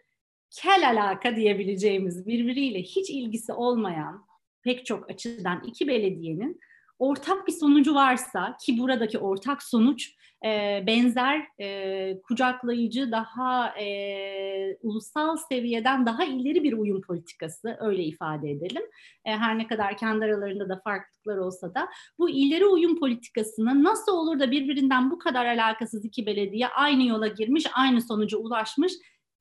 kel 0.62 0.90
alaka 0.90 1.36
diyebileceğimiz 1.36 2.28
birbiriyle 2.28 2.82
hiç 2.82 3.10
ilgisi 3.10 3.54
olmayan 3.54 4.26
pek 4.64 4.86
çok 4.86 5.10
açıdan 5.10 5.64
iki 5.64 5.88
belediyenin 5.88 6.60
ortak 7.00 7.48
bir 7.48 7.52
sonucu 7.52 7.96
varsa 7.96 8.58
ki 8.62 8.78
buradaki 8.78 9.20
ortak 9.20 9.64
sonuç 9.64 10.16
e, 10.46 10.84
benzer 10.88 11.48
e, 11.60 12.22
kucaklayıcı 12.22 13.12
daha 13.12 13.80
e, 13.80 14.78
ulusal 14.82 15.38
seviyeden 15.38 16.06
daha 16.06 16.24
ileri 16.24 16.64
bir 16.64 16.74
uyum 16.74 17.02
politikası 17.02 17.78
öyle 17.80 18.04
ifade 18.04 18.52
edelim. 18.52 18.84
E, 19.26 19.32
her 19.32 19.58
ne 19.58 19.68
kadar 19.68 19.98
kendi 19.98 20.26
aralarında 20.26 20.70
da 20.70 20.82
farklılıklar 20.84 21.38
olsa 21.38 21.76
da 21.76 21.90
bu 22.20 22.30
ileri 22.30 22.66
uyum 22.66 23.00
politikasını 23.00 23.84
nasıl 23.84 24.12
olur 24.12 24.40
da 24.40 24.52
birbirinden 24.52 25.12
bu 25.12 25.20
kadar 25.20 25.46
alakasız 25.46 26.06
iki 26.06 26.26
belediye 26.26 26.68
aynı 26.68 27.04
yola 27.04 27.28
girmiş, 27.28 27.66
aynı 27.74 28.02
sonuca 28.02 28.38
ulaşmış. 28.38 28.94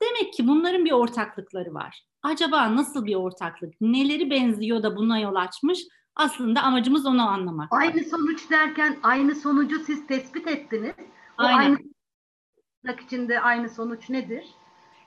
Demek 0.03 0.33
ki 0.33 0.49
bunların 0.49 0.85
bir 0.85 0.93
ortaklıkları 0.93 1.75
var. 1.75 2.03
Acaba 2.23 2.77
nasıl 2.77 3.07
bir 3.07 3.15
ortaklık? 3.15 3.75
Neleri 3.81 4.31
benziyor 4.31 4.83
da 4.83 4.97
buna 4.97 5.19
yol 5.19 5.35
açmış? 5.35 5.81
Aslında 6.17 6.63
amacımız 6.63 7.07
onu 7.07 7.29
anlamak. 7.29 7.69
Aynı 7.71 8.05
sonuç 8.05 8.51
derken 8.51 8.99
aynı 9.03 9.35
sonucu 9.35 9.79
siz 9.79 10.07
tespit 10.07 10.49
ettiniz. 10.49 10.95
O 11.39 11.43
Aynen. 11.43 11.59
aynı 11.59 11.79
içinde 13.05 13.41
aynı 13.41 13.69
sonuç 13.69 14.11
nedir? 14.11 14.45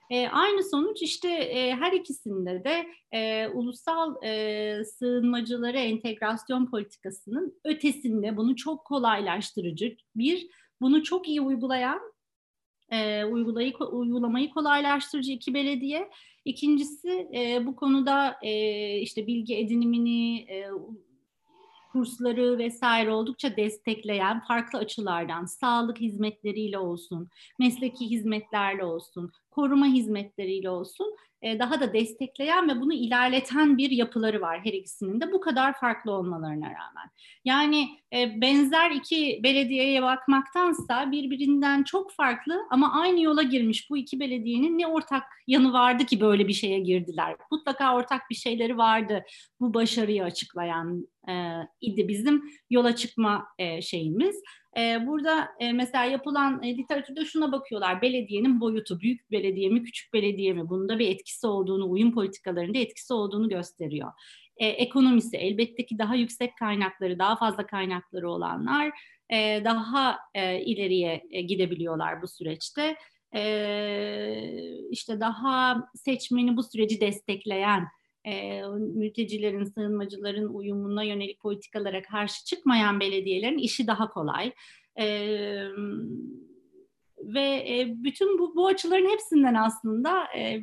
E, 0.09 0.27
aynı 0.27 0.63
sonuç 0.63 1.01
işte 1.01 1.29
e, 1.29 1.75
her 1.75 1.91
ikisinde 1.91 2.63
de 2.63 2.87
e, 3.11 3.47
ulusal 3.47 4.23
e, 4.23 4.83
sığınmacılara 4.85 5.77
entegrasyon 5.77 6.65
politikasının 6.65 7.59
ötesinde 7.63 8.37
bunu 8.37 8.55
çok 8.55 8.85
kolaylaştırıcı 8.85 9.95
bir, 10.15 10.47
bunu 10.81 11.03
çok 11.03 11.27
iyi 11.27 11.41
uygulayan 11.41 12.14
e, 12.95 13.25
uygulayı, 13.25 13.73
uygulamayı 13.91 14.49
kolaylaştırıcı 14.49 15.31
iki 15.31 15.53
belediye. 15.53 16.09
İkincisi 16.45 17.27
e, 17.35 17.65
bu 17.65 17.75
konuda 17.75 18.37
e, 18.41 18.97
işte 18.99 19.27
bilgi 19.27 19.57
edinimini, 19.57 20.37
e, 20.39 20.69
kursları 21.91 22.57
vesaire 22.57 23.11
oldukça 23.11 23.57
destekleyen 23.57 24.43
farklı 24.43 24.79
açılardan 24.79 25.45
sağlık 25.45 26.01
hizmetleriyle 26.01 26.79
olsun, 26.79 27.29
mesleki 27.59 28.09
hizmetlerle 28.09 28.85
olsun, 28.85 29.31
koruma 29.55 29.85
hizmetleriyle 29.85 30.69
olsun 30.69 31.15
e, 31.41 31.59
daha 31.59 31.79
da 31.79 31.93
destekleyen 31.93 32.69
ve 32.69 32.81
bunu 32.81 32.93
ilerleten 32.93 33.77
bir 33.77 33.91
yapıları 33.91 34.41
var 34.41 34.59
her 34.63 34.73
ikisinin 34.73 35.21
de 35.21 35.31
bu 35.31 35.41
kadar 35.41 35.79
farklı 35.79 36.11
olmalarına 36.11 36.65
rağmen. 36.65 37.09
Yani 37.45 37.89
e, 38.13 38.41
benzer 38.41 38.91
iki 38.91 39.39
belediyeye 39.43 40.01
bakmaktansa 40.01 41.11
birbirinden 41.11 41.83
çok 41.83 42.11
farklı 42.11 42.61
ama 42.69 43.01
aynı 43.01 43.21
yola 43.21 43.43
girmiş 43.43 43.89
bu 43.89 43.97
iki 43.97 44.19
belediyenin 44.19 44.79
ne 44.79 44.87
ortak 44.87 45.23
yanı 45.47 45.73
vardı 45.73 46.05
ki 46.05 46.21
böyle 46.21 46.47
bir 46.47 46.53
şeye 46.53 46.79
girdiler. 46.79 47.35
Mutlaka 47.51 47.95
ortak 47.95 48.21
bir 48.29 48.35
şeyleri 48.35 48.77
vardı 48.77 49.23
bu 49.59 49.73
başarıyı 49.73 50.23
açıklayan 50.23 51.07
e, 51.29 51.33
idi 51.81 52.07
bizim 52.07 52.43
yola 52.69 52.95
çıkma 52.95 53.47
şeyimiz. 53.81 54.35
Burada 54.77 55.47
mesela 55.73 56.05
yapılan 56.05 56.63
literatürde 56.63 57.25
şuna 57.25 57.51
bakıyorlar. 57.51 58.01
Belediyenin 58.01 58.61
boyutu 58.61 58.99
büyük 58.99 59.31
belediye 59.31 59.69
mi 59.69 59.83
küçük 59.83 60.13
belediye 60.13 60.53
mi? 60.53 60.69
Bunda 60.69 60.99
bir 60.99 61.09
etkisi 61.09 61.47
olduğunu, 61.47 61.91
uyum 61.91 62.13
politikalarında 62.13 62.77
etkisi 62.77 63.13
olduğunu 63.13 63.49
gösteriyor. 63.49 64.11
E, 64.57 64.67
ekonomisi 64.67 65.37
elbette 65.37 65.85
ki 65.85 65.97
daha 65.97 66.15
yüksek 66.15 66.57
kaynakları, 66.57 67.19
daha 67.19 67.35
fazla 67.35 67.67
kaynakları 67.67 68.29
olanlar 68.29 68.91
e, 69.29 69.61
daha 69.65 70.19
e, 70.33 70.61
ileriye 70.61 71.23
e, 71.31 71.41
gidebiliyorlar 71.41 72.21
bu 72.21 72.27
süreçte. 72.27 72.95
E, 73.35 73.43
işte 74.89 75.19
daha 75.19 75.89
seçmeni 75.95 76.57
bu 76.57 76.63
süreci 76.63 77.01
destekleyen 77.01 77.87
e, 78.25 78.61
mültecilerin, 78.77 79.63
sığınmacıların 79.63 80.53
uyumuna 80.53 81.03
yönelik 81.03 81.39
politikalara 81.39 82.01
karşı 82.01 82.45
çıkmayan 82.45 82.99
belediyelerin 82.99 83.57
işi 83.57 83.87
daha 83.87 84.09
kolay. 84.09 84.53
E, 84.99 85.05
ve 87.17 87.41
e, 87.41 87.93
bütün 88.03 88.39
bu, 88.39 88.55
bu 88.55 88.67
açıların 88.67 89.09
hepsinden 89.09 89.53
aslında 89.53 90.23
e, 90.37 90.61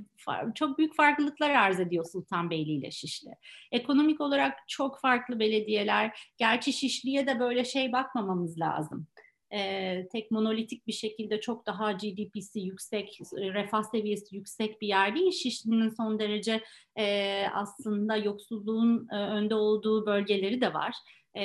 çok 0.54 0.78
büyük 0.78 0.94
farklılıklar 0.96 1.50
arz 1.50 1.80
ediyor 1.80 2.04
Sultanbeyli 2.12 2.70
ile 2.70 2.90
Şişli. 2.90 3.30
Ekonomik 3.72 4.20
olarak 4.20 4.58
çok 4.68 5.00
farklı 5.00 5.40
belediyeler. 5.40 6.32
Gerçi 6.36 6.72
Şişli'ye 6.72 7.26
de 7.26 7.40
böyle 7.40 7.64
şey 7.64 7.92
bakmamamız 7.92 8.60
lazım 8.60 9.06
e, 9.52 10.08
tek 10.12 10.30
monolitik 10.30 10.86
bir 10.86 10.92
şekilde 10.92 11.40
çok 11.40 11.66
daha 11.66 11.92
GDP'si 11.92 12.60
yüksek, 12.60 13.18
refah 13.32 13.82
seviyesi 13.82 14.36
yüksek 14.36 14.80
bir 14.80 14.88
yer 14.88 15.14
değil. 15.14 15.32
Şişli'nin 15.32 15.88
son 15.88 16.18
derece 16.18 16.62
e, 16.98 17.46
aslında 17.54 18.16
yoksulluğun 18.16 19.08
e, 19.12 19.16
önde 19.16 19.54
olduğu 19.54 20.06
bölgeleri 20.06 20.60
de 20.60 20.74
var. 20.74 20.94
e, 21.36 21.44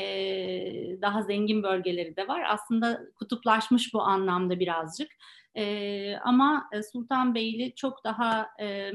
daha 1.01 1.21
zengin 1.21 1.63
bölgeleri 1.63 2.15
de 2.15 2.27
var. 2.27 2.43
Aslında 2.47 3.01
kutuplaşmış 3.15 3.93
bu 3.93 4.01
anlamda 4.01 4.59
birazcık. 4.59 5.11
E, 5.55 6.15
ama 6.15 6.69
Sultanbeyli 6.91 7.75
çok 7.75 8.03
daha 8.03 8.47
e, 8.61 8.91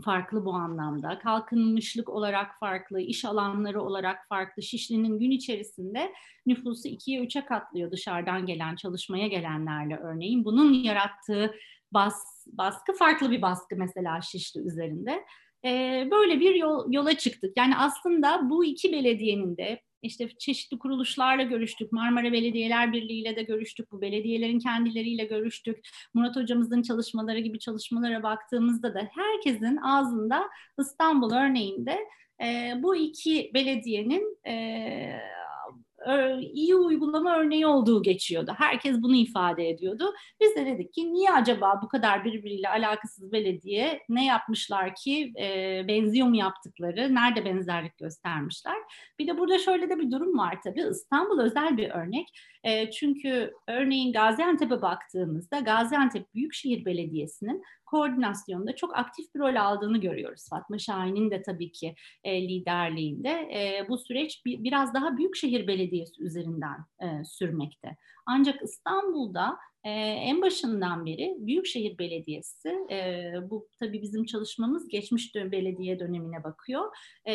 farklı 0.00 0.44
bu 0.44 0.52
anlamda. 0.52 1.18
Kalkınmışlık 1.18 2.08
olarak 2.08 2.58
farklı, 2.60 3.00
iş 3.00 3.24
alanları 3.24 3.82
olarak 3.82 4.28
farklı. 4.28 4.62
Şişli'nin 4.62 5.18
gün 5.18 5.30
içerisinde 5.30 6.12
nüfusu 6.46 6.88
ikiye 6.88 7.24
üçe 7.24 7.44
katlıyor 7.44 7.90
dışarıdan 7.90 8.46
gelen, 8.46 8.76
çalışmaya 8.76 9.28
gelenlerle 9.28 9.96
örneğin. 9.96 10.44
Bunun 10.44 10.72
yarattığı 10.72 11.54
bas, 11.92 12.46
baskı 12.46 12.92
farklı 12.92 13.30
bir 13.30 13.42
baskı 13.42 13.76
mesela 13.76 14.20
Şişli 14.20 14.60
üzerinde. 14.60 15.24
Ee, 15.64 16.08
böyle 16.10 16.40
bir 16.40 16.54
yol, 16.54 16.92
yola 16.92 17.18
çıktık. 17.18 17.56
Yani 17.56 17.76
aslında 17.76 18.50
bu 18.50 18.64
iki 18.64 18.92
belediyenin 18.92 19.56
de 19.56 19.80
işte 20.02 20.28
çeşitli 20.38 20.78
kuruluşlarla 20.78 21.42
görüştük. 21.42 21.92
Marmara 21.92 22.32
Belediyeler 22.32 22.92
Birliği 22.92 23.20
ile 23.20 23.36
de 23.36 23.42
görüştük. 23.42 23.92
Bu 23.92 24.00
belediyelerin 24.00 24.58
kendileriyle 24.58 25.24
görüştük. 25.24 25.88
Murat 26.14 26.36
hocamızın 26.36 26.82
çalışmaları 26.82 27.38
gibi 27.38 27.58
çalışmalara 27.58 28.22
baktığımızda 28.22 28.94
da 28.94 29.08
herkesin 29.14 29.76
ağzında 29.76 30.48
İstanbul 30.78 31.34
örneğinde 31.34 31.98
e, 32.42 32.74
bu 32.82 32.96
iki 32.96 33.50
belediyenin 33.54 34.38
e, 34.46 34.54
iyi 36.52 36.74
uygulama 36.74 37.36
örneği 37.36 37.66
olduğu 37.66 38.02
geçiyordu. 38.02 38.52
Herkes 38.58 39.02
bunu 39.02 39.16
ifade 39.16 39.68
ediyordu. 39.68 40.14
Biz 40.40 40.56
de 40.56 40.66
dedik 40.66 40.92
ki 40.92 41.12
niye 41.12 41.30
acaba 41.30 41.80
bu 41.82 41.88
kadar 41.88 42.24
birbiriyle 42.24 42.68
alakasız 42.68 43.32
belediye 43.32 44.02
ne 44.08 44.26
yapmışlar 44.26 44.94
ki 44.94 45.32
e, 45.40 45.84
benziyor 45.88 46.28
mu 46.28 46.36
yaptıkları, 46.36 47.14
nerede 47.14 47.44
benzerlik 47.44 47.98
göstermişler? 47.98 48.76
Bir 49.18 49.26
de 49.26 49.38
burada 49.38 49.58
şöyle 49.58 49.90
de 49.90 49.98
bir 49.98 50.10
durum 50.10 50.38
var 50.38 50.58
tabii. 50.64 50.84
İstanbul 50.90 51.40
özel 51.40 51.76
bir 51.76 51.90
örnek. 51.90 52.28
E, 52.64 52.90
çünkü 52.90 53.52
örneğin 53.68 54.12
Gaziantep'e 54.12 54.82
baktığımızda 54.82 55.58
Gaziantep 55.58 56.34
Büyükşehir 56.34 56.84
Belediyesi'nin 56.84 57.62
koordinasyonda 57.86 58.76
çok 58.76 58.96
aktif 58.96 59.34
bir 59.34 59.40
rol 59.40 59.56
aldığını 59.56 59.98
görüyoruz. 59.98 60.48
Fatma 60.50 60.78
Şahin'in 60.78 61.30
de 61.30 61.42
tabii 61.42 61.72
ki 61.72 61.94
e, 62.24 62.48
liderliğinde 62.48 63.30
e, 63.30 63.88
bu 63.88 63.98
süreç 63.98 64.44
bir, 64.46 64.64
biraz 64.64 64.94
daha 64.94 65.16
Büyükşehir 65.16 65.66
Belediyesi 65.66 66.22
üzerinden 66.22 66.76
e, 67.02 67.24
sürmekte. 67.24 67.96
Ancak 68.26 68.62
İstanbul'da 68.62 69.58
ee, 69.84 69.90
en 69.90 70.42
başından 70.42 71.06
beri 71.06 71.34
Büyükşehir 71.38 71.98
Belediyesi, 71.98 72.68
e, 72.90 73.32
bu 73.50 73.68
tabii 73.78 74.02
bizim 74.02 74.24
çalışmamız 74.24 74.88
geçmiş 74.88 75.34
dön 75.34 75.52
belediye 75.52 76.00
dönemine 76.00 76.44
bakıyor. 76.44 76.84
E, 77.28 77.34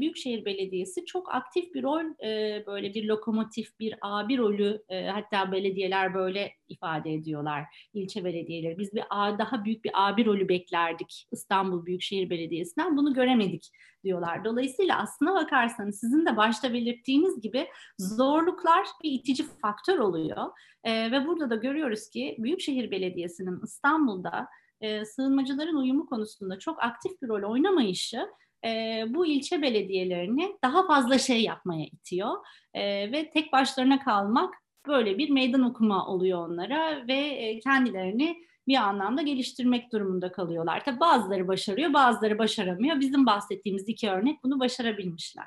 Büyükşehir 0.00 0.44
Belediyesi 0.44 1.04
çok 1.04 1.34
aktif 1.34 1.74
bir 1.74 1.82
rol, 1.82 2.26
e, 2.26 2.64
böyle 2.66 2.94
bir 2.94 3.04
lokomotif, 3.04 3.78
bir 3.80 3.94
abi 4.02 4.38
rolü, 4.38 4.82
e, 4.88 5.06
hatta 5.06 5.52
belediyeler 5.52 6.14
böyle 6.14 6.52
ifade 6.68 7.14
ediyorlar, 7.14 7.64
ilçe 7.94 8.24
belediyeleri. 8.24 8.78
Biz 8.78 8.94
bir 8.94 9.04
A, 9.10 9.38
daha 9.38 9.64
büyük 9.64 9.84
bir 9.84 9.90
abi 9.94 10.24
rolü 10.24 10.48
beklerdik 10.48 11.26
İstanbul 11.32 11.86
Büyükşehir 11.86 12.30
Belediyesi'nden, 12.30 12.96
bunu 12.96 13.14
göremedik 13.14 13.70
diyorlar. 14.06 14.44
Dolayısıyla 14.44 14.98
aslına 14.98 15.34
bakarsanız 15.34 16.00
sizin 16.00 16.26
de 16.26 16.36
başta 16.36 16.72
belirttiğiniz 16.72 17.40
gibi 17.40 17.68
zorluklar 17.98 18.86
bir 19.02 19.10
itici 19.10 19.46
faktör 19.62 19.98
oluyor. 19.98 20.46
E, 20.84 21.10
ve 21.12 21.26
burada 21.26 21.50
da 21.50 21.56
görüyoruz 21.56 22.10
ki 22.10 22.36
Büyükşehir 22.38 22.90
Belediyesi'nin 22.90 23.60
İstanbul'da 23.64 24.48
e, 24.80 25.04
sığınmacıların 25.04 25.76
uyumu 25.76 26.06
konusunda 26.06 26.58
çok 26.58 26.82
aktif 26.82 27.22
bir 27.22 27.28
rol 27.28 27.52
oynamayışı 27.52 28.28
e, 28.64 29.02
bu 29.08 29.26
ilçe 29.26 29.62
belediyelerini 29.62 30.56
daha 30.64 30.86
fazla 30.86 31.18
şey 31.18 31.42
yapmaya 31.42 31.86
itiyor 31.86 32.34
e, 32.74 33.12
ve 33.12 33.30
tek 33.30 33.52
başlarına 33.52 34.04
kalmak 34.04 34.54
böyle 34.86 35.18
bir 35.18 35.30
meydan 35.30 35.62
okuma 35.62 36.06
oluyor 36.06 36.48
onlara 36.48 37.06
ve 37.08 37.18
e, 37.18 37.60
kendilerini 37.60 38.36
bir 38.68 38.76
anlamda 38.76 39.22
geliştirmek 39.22 39.92
durumunda 39.92 40.32
kalıyorlar. 40.32 40.84
Tabi 40.84 41.00
bazıları 41.00 41.48
başarıyor, 41.48 41.92
bazıları 41.92 42.38
başaramıyor. 42.38 43.00
Bizim 43.00 43.26
bahsettiğimiz 43.26 43.88
iki 43.88 44.10
örnek 44.10 44.44
bunu 44.44 44.60
başarabilmişler. 44.60 45.46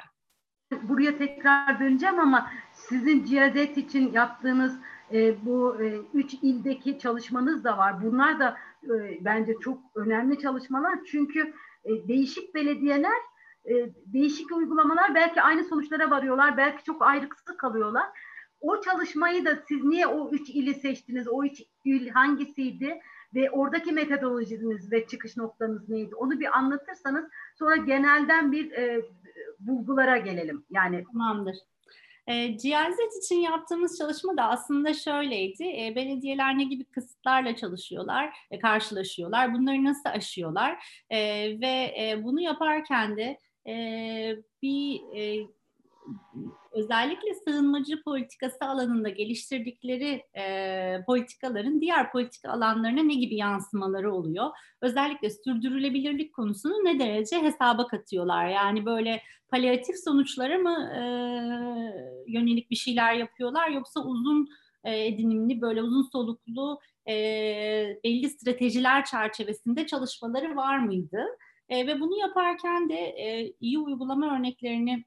Buraya 0.83 1.17
tekrar 1.17 1.79
döneceğim 1.79 2.19
ama 2.19 2.51
sizin 2.73 3.25
cihazet 3.25 3.77
için 3.77 4.13
yaptığınız 4.13 4.79
e, 5.13 5.45
bu 5.45 5.81
e, 5.83 5.97
üç 6.13 6.33
ildeki 6.33 6.99
çalışmanız 6.99 7.63
da 7.63 7.77
var. 7.77 8.03
Bunlar 8.03 8.39
da 8.39 8.57
e, 8.83 9.17
bence 9.21 9.53
çok 9.61 9.79
önemli 9.95 10.39
çalışmalar. 10.39 10.99
Çünkü 11.11 11.53
e, 11.85 12.07
değişik 12.07 12.55
belediyeler, 12.55 13.17
e, 13.65 13.73
değişik 14.05 14.51
uygulamalar 14.51 15.15
belki 15.15 15.41
aynı 15.41 15.63
sonuçlara 15.63 16.09
varıyorlar, 16.11 16.57
belki 16.57 16.83
çok 16.83 17.01
ayrıksı 17.01 17.57
kalıyorlar. 17.57 18.05
O 18.61 18.81
çalışmayı 18.81 19.45
da 19.45 19.63
siz 19.67 19.83
niye 19.83 20.07
o 20.07 20.29
üç 20.31 20.49
ili 20.49 20.73
seçtiniz? 20.73 21.27
O 21.27 21.43
üç 21.43 21.61
il 21.85 22.09
hangisiydi? 22.09 22.99
Ve 23.35 23.51
oradaki 23.51 23.91
metodolojiniz 23.91 24.91
ve 24.91 25.07
çıkış 25.07 25.37
noktanız 25.37 25.89
neydi? 25.89 26.15
Onu 26.15 26.39
bir 26.39 26.57
anlatırsanız 26.57 27.25
sonra 27.59 27.75
genelden 27.75 28.51
bir 28.51 28.71
e, 28.71 29.01
bulgulara 29.59 30.17
gelelim. 30.17 30.65
Yani 30.69 31.03
Tamamdır. 31.11 31.55
E, 32.27 32.47
GIZ 32.47 33.23
için 33.23 33.35
yaptığımız 33.35 33.97
çalışma 33.97 34.37
da 34.37 34.43
aslında 34.43 34.93
şöyleydi. 34.93 35.63
E, 35.63 35.93
belediyeler 35.95 36.57
ne 36.57 36.63
gibi 36.63 36.83
kısıtlarla 36.83 37.55
çalışıyorlar, 37.55 38.33
e, 38.51 38.59
karşılaşıyorlar, 38.59 39.53
bunları 39.53 39.83
nasıl 39.83 40.09
aşıyorlar 40.09 41.03
e, 41.09 41.19
ve 41.61 41.95
e, 41.99 42.23
bunu 42.23 42.41
yaparken 42.41 43.17
de 43.17 43.39
e, 43.67 43.73
bir 44.61 45.01
e, 45.15 45.47
özellikle 46.71 47.33
sığınmacı 47.33 48.03
politikası 48.03 48.57
alanında 48.61 49.09
geliştirdikleri 49.09 50.23
e, 50.37 51.03
politikaların 51.05 51.81
diğer 51.81 52.11
politika 52.11 52.51
alanlarına 52.51 53.01
ne 53.01 53.13
gibi 53.13 53.35
yansımaları 53.35 54.13
oluyor? 54.13 54.49
Özellikle 54.81 55.29
sürdürülebilirlik 55.29 56.33
konusunu 56.33 56.73
ne 56.73 56.99
derece 56.99 57.41
hesaba 57.41 57.87
katıyorlar? 57.87 58.47
Yani 58.47 58.85
böyle 58.85 59.21
palyatif 59.51 59.95
sonuçlara 60.03 60.57
mı 60.57 60.91
e, 60.95 61.01
yönelik 62.27 62.71
bir 62.71 62.75
şeyler 62.75 63.13
yapıyorlar 63.13 63.69
yoksa 63.69 63.99
uzun 63.99 64.47
e, 64.83 65.05
edinimli 65.05 65.61
böyle 65.61 65.83
uzun 65.83 66.09
soluklu 66.11 66.79
e, 67.07 67.13
belli 68.03 68.29
stratejiler 68.29 69.05
çerçevesinde 69.05 69.87
çalışmaları 69.87 70.55
var 70.55 70.77
mıydı? 70.77 71.25
E, 71.69 71.87
ve 71.87 71.99
bunu 71.99 72.19
yaparken 72.19 72.89
de 72.89 72.95
e, 72.95 73.53
iyi 73.59 73.79
uygulama 73.79 74.35
örneklerini 74.35 75.03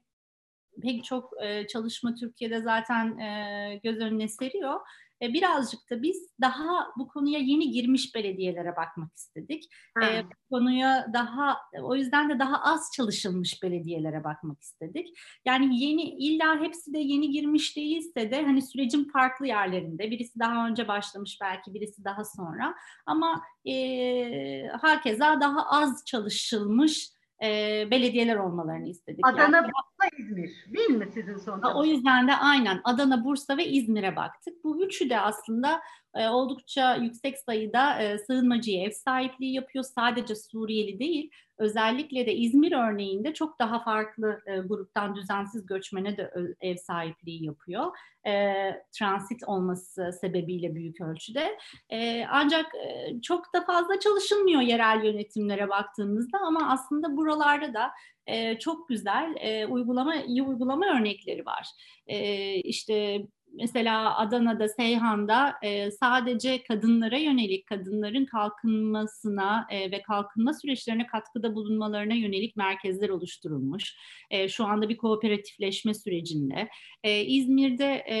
pek 0.81 1.03
çok 1.03 1.43
e, 1.43 1.67
çalışma 1.67 2.15
Türkiye'de 2.15 2.61
zaten 2.61 3.17
e, 3.17 3.79
göz 3.83 3.97
önüne 3.97 4.27
seriyor. 4.27 4.79
E, 5.23 5.33
birazcık 5.33 5.89
da 5.91 6.01
biz 6.01 6.33
daha 6.41 6.87
bu 6.97 7.07
konuya 7.07 7.39
yeni 7.39 7.71
girmiş 7.71 8.15
belediyelere 8.15 8.75
bakmak 8.75 9.15
istedik. 9.15 9.63
E, 10.03 10.23
bu 10.23 10.55
konuya 10.55 11.07
daha 11.13 11.57
o 11.81 11.95
yüzden 11.95 12.29
de 12.29 12.39
daha 12.39 12.61
az 12.61 12.89
çalışılmış 12.95 13.63
belediyelere 13.63 14.23
bakmak 14.23 14.61
istedik. 14.61 15.07
Yani 15.45 15.83
yeni 15.83 16.03
illa 16.03 16.59
hepsi 16.61 16.93
de 16.93 16.99
yeni 16.99 17.31
girmiş 17.31 17.77
değilse 17.77 18.31
de 18.31 18.43
hani 18.43 18.61
sürecin 18.61 19.09
farklı 19.13 19.47
yerlerinde 19.47 20.11
birisi 20.11 20.39
daha 20.39 20.67
önce 20.67 20.87
başlamış 20.87 21.37
belki 21.41 21.73
birisi 21.73 22.03
daha 22.03 22.23
sonra 22.25 22.75
ama 23.05 23.43
e, 23.65 24.67
hakeza 24.67 25.41
daha 25.41 25.69
az 25.69 26.03
çalışılmış 26.05 27.09
e, 27.43 27.47
belediyeler 27.91 28.35
olmalarını 28.35 28.87
istedik. 28.87 29.27
Adana, 29.27 29.57
yani, 29.57 29.71
İzmir 30.17 30.65
değil 30.73 30.89
mi 30.89 31.07
sizin 31.13 31.37
sonuçta? 31.37 31.73
O 31.73 31.85
yüzden 31.85 32.27
de 32.27 32.35
aynen 32.35 32.81
Adana, 32.83 33.25
Bursa 33.25 33.57
ve 33.57 33.65
İzmir'e 33.65 34.15
baktık. 34.15 34.63
Bu 34.63 34.85
üçü 34.85 35.09
de 35.09 35.19
aslında 35.19 35.81
e, 36.15 36.27
oldukça 36.27 36.95
yüksek 36.95 37.39
sayıda 37.39 38.01
e, 38.01 38.17
sığınmacıya 38.17 38.83
ev 38.83 38.91
sahipliği 38.91 39.53
yapıyor. 39.53 39.83
Sadece 39.83 40.35
Suriyeli 40.35 40.99
değil, 40.99 41.31
özellikle 41.57 42.25
de 42.25 42.35
İzmir 42.35 42.71
örneğinde 42.71 43.33
çok 43.33 43.59
daha 43.59 43.83
farklı 43.83 44.41
e, 44.45 44.57
gruptan 44.57 45.15
düzensiz 45.15 45.65
göçmene 45.65 46.17
de 46.17 46.33
ev 46.61 46.75
sahipliği 46.75 47.45
yapıyor. 47.45 47.97
E, 48.27 48.53
transit 48.91 49.43
olması 49.47 50.11
sebebiyle 50.21 50.75
büyük 50.75 51.01
ölçüde. 51.01 51.57
E, 51.89 52.25
ancak 52.25 52.65
e, 52.75 53.21
çok 53.21 53.53
da 53.53 53.61
fazla 53.61 53.99
çalışılmıyor 53.99 54.61
yerel 54.61 55.03
yönetimlere 55.03 55.69
baktığımızda 55.69 56.37
ama 56.37 56.69
aslında 56.71 57.17
buralarda 57.17 57.73
da 57.73 57.91
e, 58.27 58.59
çok 58.59 58.89
güzel 58.89 59.35
e, 59.39 59.65
uygulama, 59.65 60.15
iyi 60.15 60.43
uygulama 60.43 60.85
örnekleri 60.97 61.45
var. 61.45 61.67
E, 62.07 62.55
işte 62.55 63.25
mesela 63.53 64.17
Adana'da, 64.17 64.69
Seyhan'da 64.69 65.53
e, 65.63 65.91
sadece 65.91 66.63
kadınlara 66.63 67.17
yönelik, 67.17 67.67
kadınların 67.67 68.25
kalkınmasına 68.25 69.67
e, 69.69 69.91
ve 69.91 70.01
kalkınma 70.01 70.53
süreçlerine 70.53 71.07
katkıda 71.07 71.55
bulunmalarına 71.55 72.13
yönelik 72.13 72.55
merkezler 72.55 73.09
oluşturulmuş. 73.09 73.95
E, 74.29 74.49
şu 74.49 74.65
anda 74.65 74.89
bir 74.89 74.97
kooperatifleşme 74.97 75.93
sürecinde. 75.93 76.69
E, 77.03 77.21
İzmir'de 77.21 78.05
e, 78.09 78.17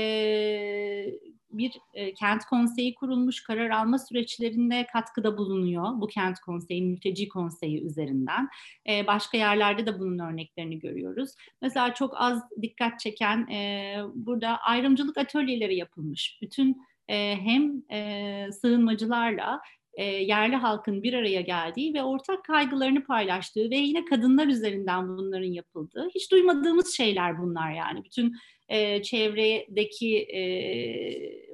bir 1.57 1.79
e, 1.93 2.13
kent 2.13 2.45
konseyi 2.45 2.95
kurulmuş, 2.95 3.43
karar 3.43 3.69
alma 3.69 3.99
süreçlerinde 3.99 4.87
katkıda 4.93 5.37
bulunuyor 5.37 6.01
bu 6.01 6.07
kent 6.07 6.39
konseyi, 6.39 6.81
mülteci 6.81 7.27
konseyi 7.27 7.83
üzerinden. 7.83 8.49
E, 8.89 9.07
başka 9.07 9.37
yerlerde 9.37 9.85
de 9.85 9.99
bunun 9.99 10.19
örneklerini 10.19 10.79
görüyoruz. 10.79 11.31
Mesela 11.61 11.93
çok 11.93 12.13
az 12.15 12.43
dikkat 12.61 12.99
çeken 12.99 13.47
e, 13.47 13.97
burada 14.15 14.57
ayrımcılık 14.57 15.17
atölyeleri 15.17 15.75
yapılmış. 15.75 16.39
Bütün 16.41 16.81
e, 17.07 17.35
hem 17.35 17.83
e, 17.91 18.49
sığınmacılarla 18.51 19.61
e, 19.93 20.03
yerli 20.03 20.55
halkın 20.55 21.03
bir 21.03 21.13
araya 21.13 21.41
geldiği 21.41 21.93
ve 21.93 22.03
ortak 22.03 22.45
kaygılarını 22.45 23.03
paylaştığı 23.03 23.69
ve 23.69 23.75
yine 23.75 24.05
kadınlar 24.05 24.47
üzerinden 24.47 25.07
bunların 25.07 25.51
yapıldığı 25.51 26.09
hiç 26.15 26.31
duymadığımız 26.31 26.97
şeyler 26.97 27.41
bunlar 27.41 27.71
yani 27.71 28.03
bütün 28.03 28.35
e, 28.69 29.03
çevredeki 29.03 30.17
e, 30.17 30.41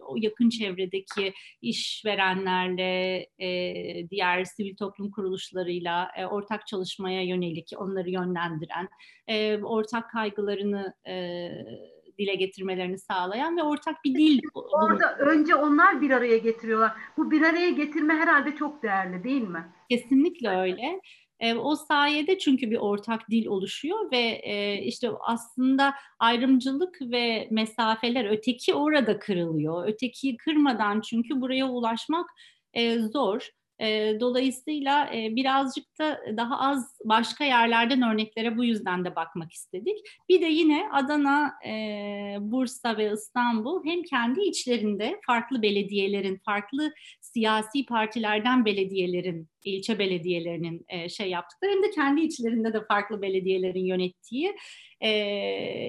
o 0.10 0.16
yakın 0.18 0.50
çevredeki 0.50 1.34
işverenlerle 1.62 3.28
e, 3.40 3.50
diğer 4.10 4.44
sivil 4.44 4.76
toplum 4.76 5.12
kuruluşlarıyla 5.12 6.12
e, 6.18 6.26
ortak 6.26 6.68
çalışmaya 6.68 7.24
yönelik 7.24 7.72
onları 7.78 8.10
yönlendiren 8.10 8.90
e, 9.28 9.58
ortak 9.58 10.12
kaygılarını 10.12 10.94
e, 11.08 11.50
dile 12.20 12.36
getirmelerini 12.36 13.00
sağlayan 13.00 13.58
ve 13.58 13.64
ortak 13.64 13.96
bir 14.06 14.16
dil. 14.16 14.40
Orada 14.54 15.18
önce 15.18 15.56
onlar 15.56 16.02
bir 16.02 16.12
araya 16.12 16.38
getiriyorlar. 16.38 16.92
Bu 17.18 17.32
bir 17.32 17.42
araya 17.42 17.70
getirme 17.70 18.14
herhalde 18.14 18.56
çok 18.56 18.84
değerli 18.84 19.24
değil 19.24 19.42
mi? 19.42 19.72
Kesinlikle 19.90 20.50
öyle. 20.50 21.02
O 21.60 21.76
sayede 21.76 22.38
çünkü 22.38 22.72
bir 22.72 22.78
ortak 22.78 23.30
dil 23.30 23.46
oluşuyor 23.46 24.12
ve 24.12 24.42
işte 24.84 25.10
aslında 25.22 25.94
ayrımcılık 26.20 26.98
ve 27.02 27.48
mesafeler 27.52 28.26
öteki 28.26 28.74
orada 28.74 29.20
kırılıyor. 29.20 29.88
Ötekiyi 29.88 30.38
kırmadan 30.38 31.02
çünkü 31.02 31.42
buraya 31.42 31.70
ulaşmak 31.70 32.30
zor. 33.14 33.50
Dolayısıyla 34.20 35.10
birazcık 35.14 36.00
da 36.00 36.20
daha 36.38 36.60
az 36.60 36.99
başka 37.04 37.44
yerlerden 37.44 38.02
örneklere 38.02 38.58
bu 38.58 38.66
yüzden 38.66 39.06
de 39.06 39.16
bakmak 39.16 39.54
istedik. 39.54 39.98
Bir 40.30 40.42
de 40.42 40.46
yine 40.46 40.90
Adana, 40.92 41.54
e, 41.66 41.72
Bursa 42.40 42.98
ve 42.98 43.12
İstanbul 43.14 43.86
hem 43.86 44.04
kendi 44.04 44.42
içlerinde 44.42 45.20
farklı 45.26 45.62
belediyelerin, 45.62 46.42
farklı 46.46 46.94
siyasi 47.22 47.86
partilerden 47.86 48.66
belediyelerin, 48.66 49.50
ilçe 49.64 50.00
belediyelerinin 50.00 50.86
e, 50.90 51.10
şey 51.10 51.30
yaptıkları 51.30 51.72
hem 51.72 51.84
de 51.84 51.92
kendi 51.92 52.22
içlerinde 52.22 52.74
de 52.74 52.86
farklı 52.86 53.22
belediyelerin 53.22 53.86
yönettiği 53.86 54.56
e, 55.02 55.12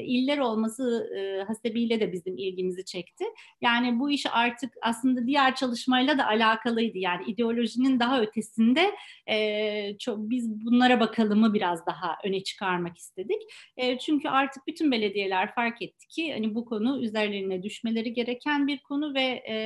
iller 0.05 0.39
olması 0.39 1.11
e, 1.17 1.43
hasebiyle 1.43 2.01
de 2.01 2.13
bizim 2.13 2.39
ilgimizi 2.39 2.85
çekti. 2.85 3.25
Yani 3.61 4.01
bu 4.01 4.11
iş 4.11 4.27
artık 4.33 4.75
aslında 4.83 5.27
diğer 5.27 5.55
çalışmayla 5.55 6.19
da 6.19 6.27
alakalıydı. 6.27 6.99
Yani 6.99 7.25
ideolojinin 7.27 8.01
daha 8.01 8.21
ötesinde 8.21 8.91
e, 9.27 9.99
çok, 9.99 10.31
biz 10.31 10.65
bunlara 10.65 11.00
bakalımı 11.01 11.55
biraz 11.55 11.87
daha 11.87 12.17
öne 12.25 12.43
çıkarmak 12.43 12.99
istedik. 12.99 13.43
E, 13.77 13.99
çünkü 13.99 14.29
artık 14.29 14.67
bütün 14.67 14.93
belediyeler 14.93 15.55
fark 15.55 15.83
etti 15.83 16.07
ki 16.09 16.33
hani 16.33 16.55
bu 16.55 16.65
konu 16.65 17.03
üzerlerine 17.03 17.63
düşmeleri 17.63 18.13
gereken 18.13 18.67
bir 18.67 18.83
konu 18.83 19.15
ve 19.15 19.43
e, 19.49 19.57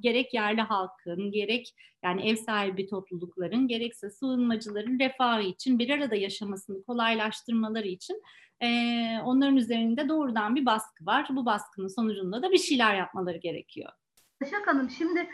gerek 0.00 0.34
yerli 0.34 0.60
halkın 0.60 1.32
gerek 1.32 1.74
yani 2.04 2.28
ev 2.28 2.36
sahibi 2.36 2.86
toplulukların 2.86 3.68
gerekse 3.68 4.10
sığınmacıların 4.10 4.98
refahı 4.98 5.42
için 5.42 5.78
bir 5.78 5.90
arada 5.90 6.14
yaşamasını 6.14 6.84
kolaylaştırmaları 6.84 7.88
için 7.88 8.22
e, 8.60 8.68
onların 9.24 9.56
üzerinde 9.56 10.08
doğrudan 10.08 10.56
bir 10.56 10.66
baskı 10.66 11.06
var. 11.06 11.26
Bu 11.30 11.46
baskının 11.46 11.88
sonucunda 11.88 12.42
da 12.42 12.52
bir 12.52 12.58
şeyler 12.58 12.94
yapmaları 12.94 13.38
gerekiyor. 13.38 13.92
Başak 14.42 14.66
Hanım 14.66 14.90
şimdi 14.90 15.28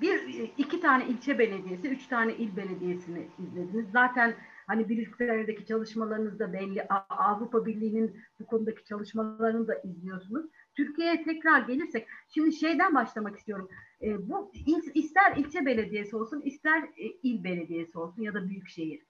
bir 0.00 0.50
iki 0.58 0.80
tane 0.80 1.06
ilçe 1.06 1.38
belediyesi, 1.38 1.88
üç 1.88 2.06
tane 2.06 2.34
il 2.34 2.56
belediyesini 2.56 3.28
izlediniz. 3.38 3.86
Zaten 3.92 4.34
hani 4.66 4.88
Brüksel'deki 4.88 5.66
çalışmalarınız 5.66 6.38
da 6.38 6.52
belli. 6.52 6.86
Avrupa 7.08 7.66
Birliği'nin 7.66 8.20
bu 8.40 8.46
konudaki 8.46 8.84
çalışmalarını 8.84 9.68
da 9.68 9.74
izliyorsunuz. 9.74 10.46
Türkiye'ye 10.74 11.24
tekrar 11.24 11.60
gelirsek, 11.60 12.08
şimdi 12.28 12.52
şeyden 12.52 12.94
başlamak 12.94 13.36
istiyorum. 13.36 13.68
E, 14.02 14.28
bu 14.28 14.52
ister 14.94 15.36
ilçe 15.36 15.66
belediyesi 15.66 16.16
olsun, 16.16 16.40
ister 16.40 16.82
e, 16.82 17.06
il 17.22 17.44
belediyesi 17.44 17.98
olsun 17.98 18.22
ya 18.22 18.34
da 18.34 18.48
büyük 18.48 18.68
şehir. 18.68 19.00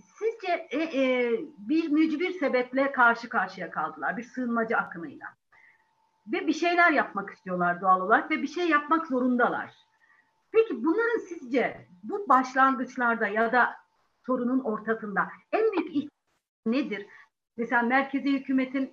Sizce 0.00 0.66
e, 0.70 1.02
e, 1.02 1.32
bir 1.58 1.88
mücbir 1.88 2.30
sebeple 2.30 2.92
karşı 2.92 3.28
karşıya 3.28 3.70
kaldılar, 3.70 4.16
bir 4.16 4.22
sığınmacı 4.22 4.76
akımıyla. 4.76 5.26
Ve 6.26 6.46
bir 6.46 6.52
şeyler 6.52 6.92
yapmak 6.92 7.30
istiyorlar 7.30 7.80
doğal 7.80 8.00
olarak 8.00 8.30
ve 8.30 8.42
bir 8.42 8.46
şey 8.46 8.68
yapmak 8.68 9.06
zorundalar. 9.06 9.74
Peki 10.52 10.84
bunların 10.84 11.18
sizce 11.28 11.88
bu 12.02 12.28
başlangıçlarda 12.28 13.28
ya 13.28 13.52
da 13.52 13.76
sorunun 14.26 14.60
ortasında 14.60 15.28
en 15.52 15.72
büyük 15.72 16.10
nedir? 16.66 17.06
Mesela 17.56 17.82
merkezi 17.82 18.32
hükümetin 18.32 18.92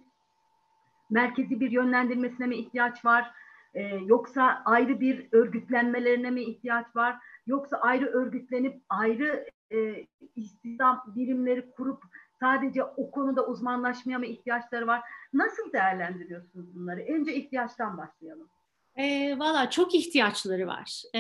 merkezi 1.10 1.60
bir 1.60 1.72
yönlendirmesine 1.72 2.48
mi 2.48 2.56
ihtiyaç 2.56 3.06
var? 3.06 3.32
Ee, 3.74 3.82
yoksa 3.96 4.62
ayrı 4.66 5.00
bir 5.00 5.28
örgütlenmelerine 5.32 6.32
mi 6.32 6.42
ihtiyaç 6.42 6.96
var? 6.96 7.18
Yoksa 7.48 7.78
ayrı 7.78 8.06
örgütlenip 8.06 8.82
ayrı 8.90 9.46
e, 9.72 10.06
istihdam 10.36 11.04
birimleri 11.16 11.72
kurup 11.72 12.04
sadece 12.42 12.84
o 12.84 13.12
konuda 13.12 13.48
uzmanlaşmaya 13.48 14.20
mı 14.20 14.26
ihtiyaçları 14.26 14.88
var? 14.88 15.02
Nasıl 15.34 15.74
değerlendiriyorsunuz 15.74 16.76
bunları? 16.76 17.00
Önce 17.00 17.36
ihtiyaçtan 17.36 17.98
başlayalım. 17.98 18.50
E, 18.96 19.40
Valla 19.40 19.70
çok 19.70 19.96
ihtiyaçları 19.96 20.68
var. 20.68 21.02
E, 21.16 21.20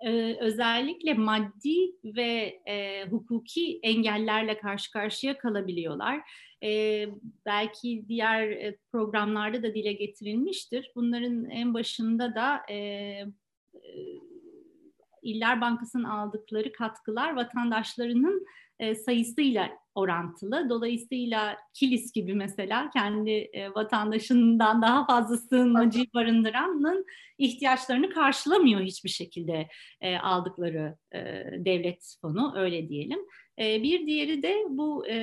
e, 0.00 0.36
özellikle 0.40 1.14
maddi 1.14 1.92
ve 2.04 2.60
e, 2.66 3.06
hukuki 3.10 3.80
engellerle 3.82 4.58
karşı 4.58 4.90
karşıya 4.90 5.38
kalabiliyorlar. 5.38 6.20
E, 6.64 7.06
belki 7.46 8.04
diğer 8.08 8.74
programlarda 8.92 9.62
da 9.62 9.74
dile 9.74 9.92
getirilmiştir. 9.92 10.92
Bunların 10.94 11.50
en 11.50 11.74
başında 11.74 12.34
da 12.34 12.62
e, 12.68 12.76
e, 12.76 13.90
İller 15.22 15.60
Bankası'nın 15.60 16.04
aldıkları 16.04 16.72
katkılar 16.72 17.36
vatandaşlarının 17.36 18.46
e, 18.78 18.94
sayısıyla 18.94 19.70
orantılı. 19.94 20.66
Dolayısıyla 20.70 21.56
Kilis 21.74 22.12
gibi 22.12 22.34
mesela 22.34 22.90
kendi 22.90 23.30
e, 23.30 23.74
vatandaşından 23.74 24.82
daha 24.82 25.06
fazla 25.06 25.36
sığınmacıyı 25.36 26.06
barındıranın 26.14 27.06
ihtiyaçlarını 27.38 28.10
karşılamıyor 28.10 28.80
hiçbir 28.80 29.10
şekilde 29.10 29.68
e, 30.00 30.16
aldıkları 30.16 30.96
e, 31.14 31.18
devlet 31.58 32.16
fonu 32.20 32.54
öyle 32.56 32.88
diyelim. 32.88 33.18
E, 33.58 33.82
bir 33.82 34.06
diğeri 34.06 34.42
de 34.42 34.64
bu 34.68 35.06
e, 35.08 35.16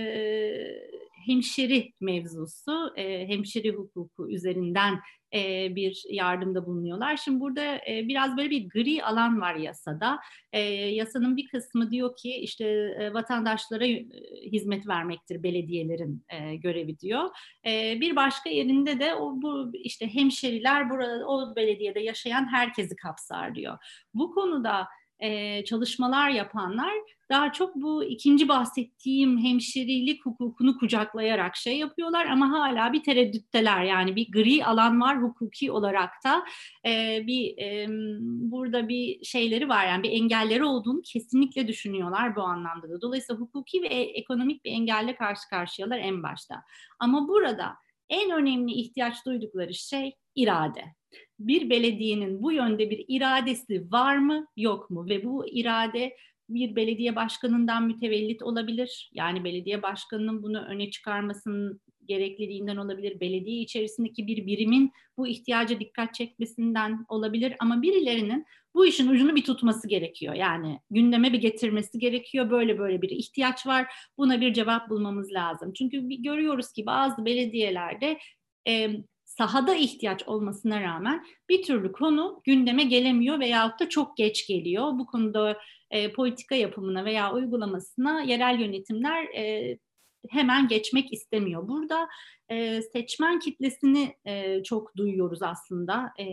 hemşeri 1.25 1.93
mevzusu, 2.01 2.93
e, 2.95 3.27
hemşeri 3.27 3.71
hukuku 3.71 4.31
üzerinden 4.31 4.99
e, 5.33 5.75
bir 5.75 6.03
yardımda 6.09 6.65
bulunuyorlar. 6.65 7.17
Şimdi 7.17 7.39
burada 7.39 7.75
e, 7.75 8.07
biraz 8.07 8.37
böyle 8.37 8.49
bir 8.49 8.69
gri 8.69 9.03
alan 9.03 9.41
var 9.41 9.55
yasada. 9.55 10.19
E, 10.53 10.61
yasanın 10.71 11.37
bir 11.37 11.47
kısmı 11.47 11.91
diyor 11.91 12.15
ki 12.15 12.35
işte 12.35 12.65
e, 12.99 13.13
vatandaşlara 13.13 13.85
hizmet 14.51 14.87
vermektir 14.87 15.43
belediyelerin 15.43 16.25
e, 16.29 16.55
görevi 16.55 16.99
diyor. 16.99 17.29
E, 17.65 18.01
bir 18.01 18.15
başka 18.15 18.49
yerinde 18.49 18.99
de 18.99 19.15
o 19.15 19.41
bu 19.41 19.71
işte 19.73 20.13
hemşeriler 20.13 20.89
burada 20.89 21.27
o 21.27 21.55
belediyede 21.55 21.99
yaşayan 21.99 22.51
herkesi 22.51 22.95
kapsar 22.95 23.55
diyor. 23.55 23.77
Bu 24.13 24.31
konuda 24.33 24.87
e, 25.19 25.63
çalışmalar 25.65 26.29
yapanlar 26.29 26.93
daha 27.29 27.51
çok 27.51 27.75
bu 27.75 28.03
ikinci 28.03 28.47
bahsettiğim 28.47 29.37
hemşerilik 29.37 30.25
hukukunu 30.25 30.77
kucaklayarak 30.77 31.55
şey 31.55 31.77
yapıyorlar 31.77 32.25
ama 32.25 32.51
hala 32.51 32.93
bir 32.93 33.03
tereddütteler 33.03 33.83
yani 33.83 34.15
bir 34.15 34.31
gri 34.31 34.65
alan 34.65 35.01
var 35.01 35.21
hukuki 35.21 35.71
olarak 35.71 36.09
da 36.25 36.45
e, 36.85 37.23
bir 37.27 37.57
e, 37.57 37.87
burada 38.51 38.89
bir 38.89 39.23
şeyleri 39.23 39.69
var 39.69 39.87
yani 39.87 40.03
bir 40.03 40.11
engelleri 40.11 40.63
olduğunu 40.63 41.01
kesinlikle 41.01 41.67
düşünüyorlar 41.67 42.35
bu 42.35 42.41
anlamda 42.41 42.89
da. 42.89 43.01
Dolayısıyla 43.01 43.41
hukuki 43.41 43.81
ve 43.81 43.87
ekonomik 43.87 44.65
bir 44.65 44.71
engelle 44.71 45.15
karşı 45.15 45.49
karşıyalar 45.49 45.97
en 45.97 46.23
başta. 46.23 46.63
Ama 46.99 47.27
burada 47.27 47.75
en 48.09 48.31
önemli 48.31 48.71
ihtiyaç 48.71 49.25
duydukları 49.25 49.73
şey 49.73 50.15
irade 50.35 50.83
bir 51.39 51.69
belediyenin 51.69 52.43
bu 52.43 52.51
yönde 52.51 52.89
bir 52.89 53.05
iradesi 53.07 53.91
var 53.91 54.17
mı 54.17 54.47
yok 54.57 54.89
mu 54.89 55.05
ve 55.09 55.23
bu 55.23 55.47
irade 55.47 56.15
bir 56.49 56.75
belediye 56.75 57.15
başkanından 57.15 57.83
mütevellit 57.83 58.43
olabilir. 58.43 59.11
Yani 59.13 59.43
belediye 59.43 59.81
başkanının 59.81 60.43
bunu 60.43 60.61
öne 60.61 60.91
çıkarmasının 60.91 61.81
gerekliliğinden 62.05 62.77
olabilir. 62.77 63.19
Belediye 63.19 63.61
içerisindeki 63.61 64.27
bir 64.27 64.45
birimin 64.45 64.91
bu 65.17 65.27
ihtiyaca 65.27 65.79
dikkat 65.79 66.13
çekmesinden 66.13 67.05
olabilir. 67.07 67.53
Ama 67.59 67.81
birilerinin 67.81 68.45
bu 68.73 68.85
işin 68.85 69.07
ucunu 69.07 69.35
bir 69.35 69.43
tutması 69.43 69.87
gerekiyor. 69.87 70.33
Yani 70.33 70.79
gündeme 70.89 71.33
bir 71.33 71.41
getirmesi 71.41 71.99
gerekiyor. 71.99 72.49
Böyle 72.49 72.79
böyle 72.79 73.01
bir 73.01 73.09
ihtiyaç 73.09 73.67
var. 73.67 73.87
Buna 74.17 74.41
bir 74.41 74.53
cevap 74.53 74.89
bulmamız 74.89 75.31
lazım. 75.31 75.73
Çünkü 75.73 76.09
görüyoruz 76.09 76.71
ki 76.71 76.85
bazı 76.85 77.25
belediyelerde 77.25 78.17
e, 78.67 78.89
sahada 79.39 79.75
ihtiyaç 79.75 80.27
olmasına 80.27 80.81
rağmen 80.81 81.25
bir 81.49 81.63
türlü 81.63 81.91
konu 81.91 82.41
gündeme 82.43 82.83
gelemiyor 82.83 83.39
veyahut 83.39 83.79
da 83.79 83.89
çok 83.89 84.17
geç 84.17 84.47
geliyor. 84.47 84.91
Bu 84.91 85.05
konuda 85.05 85.57
e, 85.91 86.11
politika 86.11 86.55
yapımına 86.55 87.05
veya 87.05 87.33
uygulamasına 87.33 88.21
yerel 88.21 88.59
yönetimler 88.59 89.23
e, 89.23 89.77
hemen 90.29 90.67
geçmek 90.67 91.13
istemiyor. 91.13 91.67
Burada 91.67 92.07
e, 92.49 92.81
seçmen 92.81 93.39
kitlesini 93.39 94.15
e, 94.25 94.63
çok 94.63 94.97
duyuyoruz 94.97 95.41
aslında. 95.41 96.13
E, 96.19 96.25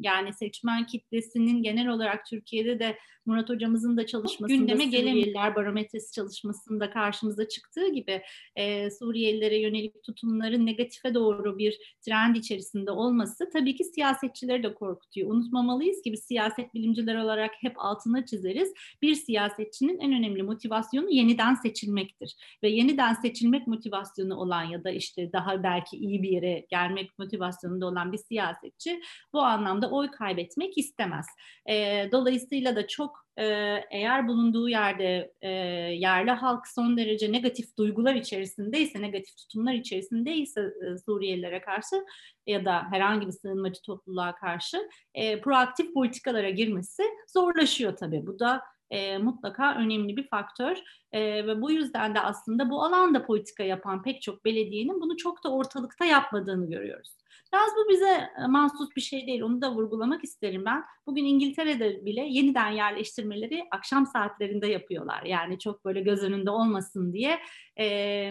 yani 0.00 0.32
seçmen 0.32 0.86
kitlesinin 0.86 1.62
genel 1.62 1.88
olarak 1.88 2.26
Türkiye'de 2.26 2.78
de 2.78 2.96
Murat 3.26 3.48
hocamızın 3.48 3.96
da 3.96 4.06
çalışmasında 4.06 4.58
gündeme 4.58 4.84
Suriyeliler 4.84 5.56
barometresi 5.56 6.12
çalışmasında 6.12 6.90
karşımıza 6.90 7.48
çıktığı 7.48 7.88
gibi 7.88 8.22
e, 8.56 8.90
Suriyelilere 8.90 9.58
yönelik 9.58 10.02
tutumların 10.02 10.66
negatife 10.66 11.14
doğru 11.14 11.58
bir 11.58 11.78
trend 12.00 12.36
içerisinde 12.36 12.90
olması 12.90 13.50
tabii 13.52 13.76
ki 13.76 13.84
siyasetçileri 13.84 14.62
de 14.62 14.74
korkutuyor. 14.74 15.30
Unutmamalıyız 15.30 16.02
ki 16.02 16.12
biz 16.12 16.20
siyaset 16.24 16.74
bilimciler 16.74 17.16
olarak 17.16 17.50
hep 17.60 17.74
altına 17.76 18.26
çizeriz. 18.26 18.72
Bir 19.02 19.14
siyasetçinin 19.14 19.98
en 19.98 20.12
önemli 20.12 20.42
motivasyonu 20.42 21.10
yeniden 21.10 21.54
seçilmektir. 21.54 22.36
Ve 22.62 22.68
yeniden 22.68 23.14
seçilmek 23.14 23.66
motivasyonu 23.66 24.36
olan 24.36 24.64
ya 24.64 24.84
da 24.84 24.90
işte 24.90 25.21
daha 25.32 25.62
belki 25.62 25.96
iyi 25.96 26.22
bir 26.22 26.28
yere 26.28 26.66
gelmek 26.70 27.18
motivasyonunda 27.18 27.86
olan 27.86 28.12
bir 28.12 28.18
siyasetçi 28.18 29.00
bu 29.32 29.40
anlamda 29.40 29.90
oy 29.90 30.10
kaybetmek 30.10 30.78
istemez. 30.78 31.26
E, 31.68 32.08
dolayısıyla 32.12 32.76
da 32.76 32.86
çok 32.86 33.26
e, 33.38 33.44
eğer 33.90 34.28
bulunduğu 34.28 34.68
yerde 34.68 35.32
e, 35.40 35.48
yerli 35.94 36.30
halk 36.30 36.68
son 36.68 36.96
derece 36.96 37.32
negatif 37.32 37.76
duygular 37.78 38.14
içerisindeyse, 38.14 39.02
negatif 39.02 39.36
tutumlar 39.36 39.72
içerisindeyse 39.72 40.60
e, 40.60 40.98
Suriyelilere 41.06 41.60
karşı 41.60 42.04
ya 42.46 42.64
da 42.64 42.82
herhangi 42.90 43.26
bir 43.26 43.32
sığınmacı 43.32 43.82
topluluğa 43.82 44.34
karşı 44.34 44.88
e, 45.14 45.40
proaktif 45.40 45.94
politikalara 45.94 46.50
girmesi 46.50 47.02
zorlaşıyor 47.26 47.96
tabii. 47.96 48.26
Bu 48.26 48.38
da 48.38 48.62
e, 48.92 49.18
mutlaka 49.18 49.74
önemli 49.74 50.16
bir 50.16 50.28
faktör 50.28 50.76
e, 51.12 51.46
ve 51.46 51.62
bu 51.62 51.70
yüzden 51.70 52.14
de 52.14 52.20
aslında 52.20 52.70
bu 52.70 52.84
alanda 52.84 53.26
politika 53.26 53.62
yapan 53.62 54.02
pek 54.02 54.22
çok 54.22 54.44
belediyenin 54.44 55.00
bunu 55.00 55.16
çok 55.16 55.44
da 55.44 55.52
ortalıkta 55.52 56.04
yapmadığını 56.04 56.70
görüyoruz. 56.70 57.16
Biraz 57.52 57.68
bu 57.76 57.90
bize 57.90 58.28
e, 58.44 58.46
mahsus 58.46 58.88
bir 58.96 59.00
şey 59.00 59.26
değil. 59.26 59.42
Onu 59.42 59.62
da 59.62 59.72
vurgulamak 59.74 60.24
isterim 60.24 60.64
ben. 60.64 60.84
Bugün 61.06 61.24
İngiltere'de 61.24 62.04
bile 62.04 62.20
yeniden 62.20 62.70
yerleştirmeleri 62.70 63.64
akşam 63.70 64.06
saatlerinde 64.06 64.66
yapıyorlar. 64.66 65.22
Yani 65.22 65.58
çok 65.58 65.84
böyle 65.84 66.00
göz 66.00 66.22
önünde 66.22 66.50
olmasın 66.50 67.12
diye. 67.12 67.38
E, 67.78 68.30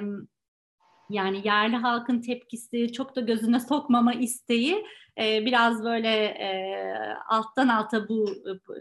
yani 1.12 1.41
yerli 1.47 1.76
halkın 1.76 2.21
tepkisi, 2.21 2.91
çok 2.91 3.15
da 3.15 3.21
gözüne 3.21 3.60
sokmama 3.60 4.13
isteği 4.13 4.86
e, 5.19 5.45
biraz 5.45 5.84
böyle 5.84 6.10
e, 6.26 6.50
alttan 7.30 7.67
alta 7.67 8.10
bu 8.10 8.30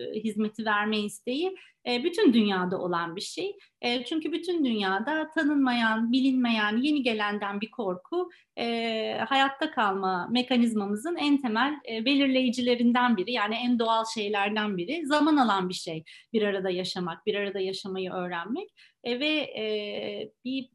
e, 0.01 0.21
hizmeti 0.21 0.65
verme 0.65 0.99
isteği 0.99 1.57
e, 1.87 2.05
bütün 2.05 2.33
dünyada 2.33 2.79
olan 2.79 3.17
bir 3.17 3.21
şey. 3.21 3.57
E, 3.81 4.05
çünkü 4.05 4.33
bütün 4.33 4.65
dünyada 4.65 5.31
tanınmayan, 5.35 6.13
bilinmeyen, 6.13 6.77
yeni 6.77 7.03
gelenden 7.03 7.61
bir 7.61 7.71
korku 7.71 8.31
e, 8.59 9.19
hayatta 9.29 9.71
kalma 9.71 10.29
mekanizmamızın 10.31 11.17
en 11.17 11.41
temel 11.41 11.75
e, 11.91 12.05
belirleyicilerinden 12.05 13.17
biri. 13.17 13.33
Yani 13.33 13.55
en 13.55 13.79
doğal 13.79 14.05
şeylerden 14.15 14.77
biri. 14.77 15.07
Zaman 15.07 15.37
alan 15.37 15.69
bir 15.69 15.75
şey 15.75 16.05
bir 16.33 16.43
arada 16.43 16.71
yaşamak, 16.71 17.27
bir 17.27 17.35
arada 17.35 17.61
yaşamayı 17.61 18.13
öğrenmek 18.13 18.69
e, 19.05 19.21
ve 19.21 19.31
e, 19.57 19.65
bir 20.45 20.69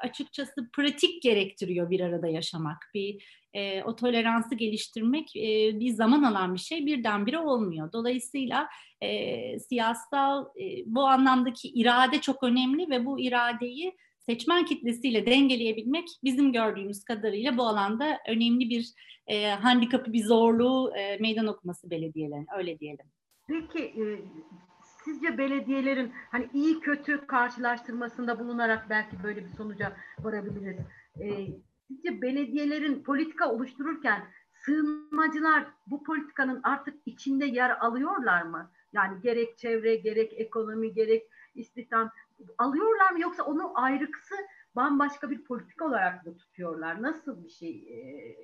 açıkçası 0.00 0.70
pratik 0.72 1.22
gerektiriyor 1.22 1.90
bir 1.90 2.00
arada 2.00 2.28
yaşamak. 2.28 2.90
Bir 2.94 3.40
e, 3.54 3.82
o 3.82 3.96
toleransı 3.96 4.54
geliştirmek 4.54 5.36
e, 5.36 5.80
bir 5.80 5.90
zaman 5.90 6.22
alan 6.22 6.54
bir 6.54 6.60
şey 6.60 6.86
birdenbire 6.86 7.38
olmuyor. 7.38 7.92
Dolayısıyla 7.92 8.68
e, 9.00 9.58
siyasal 9.58 10.44
e, 10.44 10.82
bu 10.86 11.06
anlamdaki 11.06 11.68
irade 11.68 12.20
çok 12.20 12.42
önemli 12.42 12.90
ve 12.90 13.06
bu 13.06 13.20
iradeyi 13.20 13.96
seçmen 14.18 14.64
kitlesiyle 14.64 15.26
dengeleyebilmek 15.26 16.08
bizim 16.24 16.52
gördüğümüz 16.52 17.04
kadarıyla 17.04 17.58
bu 17.58 17.62
alanda 17.62 18.18
önemli 18.28 18.70
bir 18.70 18.92
e, 19.26 19.46
handikapı, 19.50 20.12
bir 20.12 20.24
zorluğu 20.24 20.92
e, 20.96 21.16
meydan 21.16 21.46
okuması 21.46 21.90
belediyelerin 21.90 22.46
öyle 22.58 22.78
diyelim. 22.78 23.06
Peki 23.48 23.78
e, 23.78 24.04
sizce 25.04 25.38
belediyelerin 25.38 26.12
hani 26.30 26.50
iyi 26.54 26.80
kötü 26.80 27.26
karşılaştırmasında 27.26 28.38
bulunarak 28.38 28.90
belki 28.90 29.22
böyle 29.22 29.44
bir 29.44 29.50
sonuca 29.50 29.96
varabiliriz. 30.18 30.80
E, 31.20 31.46
sizce 31.88 32.22
belediyelerin 32.22 33.02
politika 33.02 33.52
oluştururken 33.52 34.22
sığınmacılar 34.52 35.66
bu 35.86 36.02
politikanın 36.02 36.60
artık 36.62 36.94
içinde 37.06 37.46
yer 37.46 37.70
alıyorlar 37.70 38.42
mı? 38.42 38.70
Yani 38.92 39.20
gerek 39.20 39.58
çevre, 39.58 39.96
gerek 39.96 40.32
ekonomi, 40.40 40.92
gerek 40.92 41.26
istihdam 41.54 42.10
alıyorlar 42.58 43.10
mı 43.10 43.20
yoksa 43.20 43.42
onu 43.42 43.72
ayrıksı 43.74 44.34
bambaşka 44.76 45.30
bir 45.30 45.44
politika 45.44 45.84
olarak 45.84 46.26
mı 46.26 46.36
tutuyorlar? 46.36 47.02
Nasıl 47.02 47.44
bir 47.44 47.48
şey? 47.48 47.70
Ee, 47.70 48.36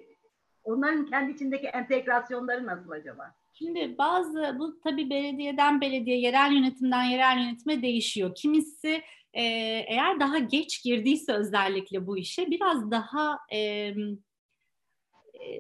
onların 0.65 1.07
kendi 1.07 1.33
içindeki 1.33 1.67
entegrasyonları 1.67 2.67
nasıl 2.67 2.91
acaba? 2.91 3.35
Şimdi 3.59 3.99
bazı 3.99 4.57
bu 4.59 4.81
tabii 4.81 5.11
belediyeden 5.11 5.81
belediye, 5.81 6.21
yerel 6.21 6.53
yönetimden 6.53 7.05
yerel 7.05 7.39
yönetime 7.39 7.83
değişiyor. 7.83 8.35
Kimisi 8.35 9.03
e, 9.33 9.43
eğer 9.89 10.21
daha 10.21 10.39
geç 10.39 10.83
girdiyse 10.83 11.33
özellikle 11.33 12.07
bu 12.07 12.19
işe 12.19 12.51
biraz 12.51 12.91
daha 12.91 13.39
e, 13.53 13.95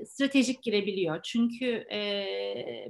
stratejik 0.06 0.62
girebiliyor. 0.62 1.22
Çünkü 1.22 1.86
e, 1.92 2.26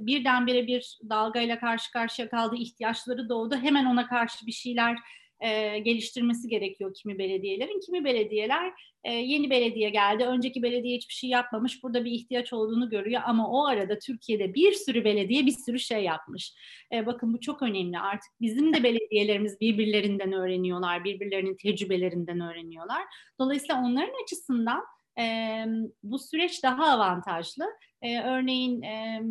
birdenbire 0.01 0.67
bir 0.67 0.99
dalgayla 1.09 1.59
karşı 1.59 1.91
karşıya 1.91 2.29
kaldı, 2.29 2.55
ihtiyaçları 2.55 3.29
doğdu. 3.29 3.55
Hemen 3.55 3.85
ona 3.85 4.07
karşı 4.07 4.45
bir 4.45 4.51
şeyler 4.51 4.97
e, 5.39 5.79
geliştirmesi 5.79 6.47
gerekiyor 6.47 6.93
kimi 6.93 7.17
belediyelerin. 7.17 7.79
Kimi 7.79 8.03
belediyeler 8.03 8.73
e, 9.03 9.13
yeni 9.13 9.49
belediye 9.49 9.89
geldi, 9.89 10.25
önceki 10.25 10.63
belediye 10.63 10.97
hiçbir 10.97 11.13
şey 11.13 11.29
yapmamış, 11.29 11.83
burada 11.83 12.05
bir 12.05 12.11
ihtiyaç 12.11 12.53
olduğunu 12.53 12.89
görüyor 12.89 13.21
ama 13.25 13.51
o 13.51 13.65
arada 13.65 13.99
Türkiye'de 13.99 14.53
bir 14.53 14.73
sürü 14.73 15.05
belediye 15.05 15.45
bir 15.45 15.51
sürü 15.51 15.79
şey 15.79 16.03
yapmış. 16.03 16.53
E, 16.93 17.05
bakın 17.05 17.33
bu 17.33 17.39
çok 17.39 17.61
önemli 17.61 17.99
artık 17.99 18.31
bizim 18.41 18.73
de 18.73 18.83
belediyelerimiz 18.83 19.61
birbirlerinden 19.61 20.33
öğreniyorlar, 20.33 21.03
birbirlerinin 21.03 21.57
tecrübelerinden 21.57 22.39
öğreniyorlar. 22.39 23.03
Dolayısıyla 23.39 23.81
onların 23.81 24.23
açısından 24.23 24.83
e, 25.19 25.23
bu 26.03 26.19
süreç 26.19 26.63
daha 26.63 26.85
avantajlı. 26.85 27.65
E, 28.01 28.21
örneğin 28.21 28.81
e, 28.81 29.21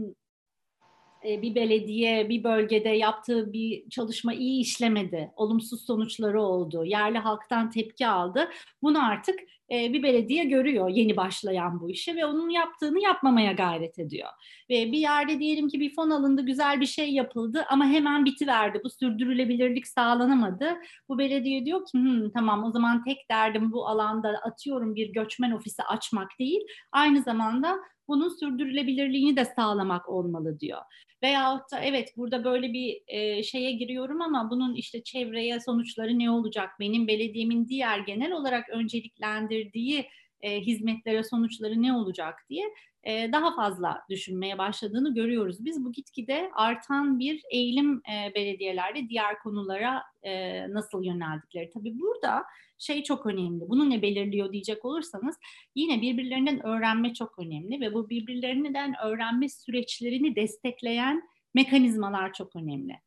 bir 1.43 1.55
belediye 1.55 2.29
bir 2.29 2.45
bölgede 2.45 2.89
yaptığı 2.89 3.53
bir 3.53 3.91
çalışma 3.91 4.35
iyi 4.35 4.61
işlemedi, 4.61 5.31
olumsuz 5.37 5.87
sonuçları 5.87 6.43
oldu, 6.43 6.85
yerli 6.85 7.19
halktan 7.19 7.71
tepki 7.71 8.07
aldı. 8.07 8.49
Bunu 8.83 9.07
artık 9.07 9.41
e, 9.71 9.93
bir 9.93 10.03
belediye 10.03 10.45
görüyor 10.45 10.89
yeni 10.89 11.17
başlayan 11.17 11.81
bu 11.81 11.91
işi 11.91 12.17
ve 12.17 12.27
onun 12.27 12.49
yaptığını 12.49 13.01
yapmamaya 13.01 13.53
gayret 13.53 13.99
ediyor. 13.99 14.29
Ve 14.71 14.93
bir 14.93 14.99
yerde 14.99 15.41
diyelim 15.41 15.69
ki 15.69 15.81
bir 15.81 15.95
fon 15.95 16.11
alındı, 16.11 16.43
güzel 16.43 16.81
bir 16.81 16.87
şey 16.87 17.12
yapıldı 17.12 17.65
ama 17.71 17.87
hemen 17.87 18.25
bitiverdi. 18.25 18.81
Bu 18.85 18.91
sürdürülebilirlik 18.91 19.87
sağlanamadı. 19.87 20.75
Bu 21.09 21.19
belediye 21.19 21.65
diyor 21.67 21.81
ki 21.85 21.99
Hm, 21.99 22.31
tamam 22.31 22.65
o 22.65 22.71
zaman 22.71 23.05
tek 23.05 23.31
derdim 23.31 23.73
bu 23.73 23.89
alanda 23.89 24.29
atıyorum 24.29 24.95
bir 24.95 25.12
göçmen 25.12 25.51
ofisi 25.51 25.83
açmak 25.83 26.31
değil. 26.39 26.61
Aynı 26.93 27.23
zamanda 27.23 27.77
bunun 28.09 28.29
sürdürülebilirliğini 28.29 29.37
de 29.37 29.45
sağlamak 29.45 30.09
olmalı 30.09 30.61
diyor. 30.61 30.83
Veyahut 31.23 31.73
da 31.73 31.81
evet 31.81 32.12
burada 32.16 32.45
böyle 32.45 32.73
bir 32.73 33.01
e, 33.07 33.42
şeye 33.42 33.73
giriyorum 33.73 34.23
ama 34.23 34.51
bunun 34.51 34.75
işte 34.75 35.03
çevreye 35.03 35.61
sonuçları 35.61 36.19
ne 36.19 36.31
olacak? 36.31 36.71
Benim 36.81 37.09
belediyemin 37.09 37.69
diğer 37.69 37.99
genel 37.99 38.33
olarak 38.33 38.69
önceliklendirdiği 38.71 40.07
e, 40.47 40.61
hizmetlere 40.61 41.25
sonuçları 41.25 41.83
ne 41.83 41.93
olacak 41.93 42.47
diye 42.51 42.65
e, 43.05 43.33
daha 43.33 43.55
fazla 43.55 44.03
düşünmeye 44.11 44.59
başladığını 44.59 45.15
görüyoruz. 45.15 45.65
Biz 45.65 45.85
bu 45.85 45.93
gitgide 45.93 46.51
artan 46.55 47.19
bir 47.19 47.43
eğilim 47.51 48.03
e, 48.13 48.35
belediyelerde 48.35 49.09
diğer 49.09 49.39
konulara 49.39 50.03
e, 50.23 50.63
nasıl 50.73 51.05
yöneldikleri. 51.05 51.71
Tabii 51.71 51.99
burada 51.99 52.45
şey 52.79 53.03
çok 53.03 53.27
önemli. 53.27 53.69
Bunu 53.69 53.91
ne 53.91 54.03
belirliyor 54.03 54.53
diyecek 54.53 54.85
olursanız 54.85 55.37
yine 55.75 56.03
birbirlerinden 56.03 56.67
öğrenme 56.67 57.15
çok 57.15 57.39
önemli 57.39 57.81
ve 57.81 57.95
bu 57.95 58.11
birbirlerinden 58.11 58.95
öğrenme 59.05 59.49
süreçlerini 59.49 60.37
destekleyen 60.37 61.23
mekanizmalar 61.55 62.33
çok 62.33 62.57
önemli. 62.57 63.01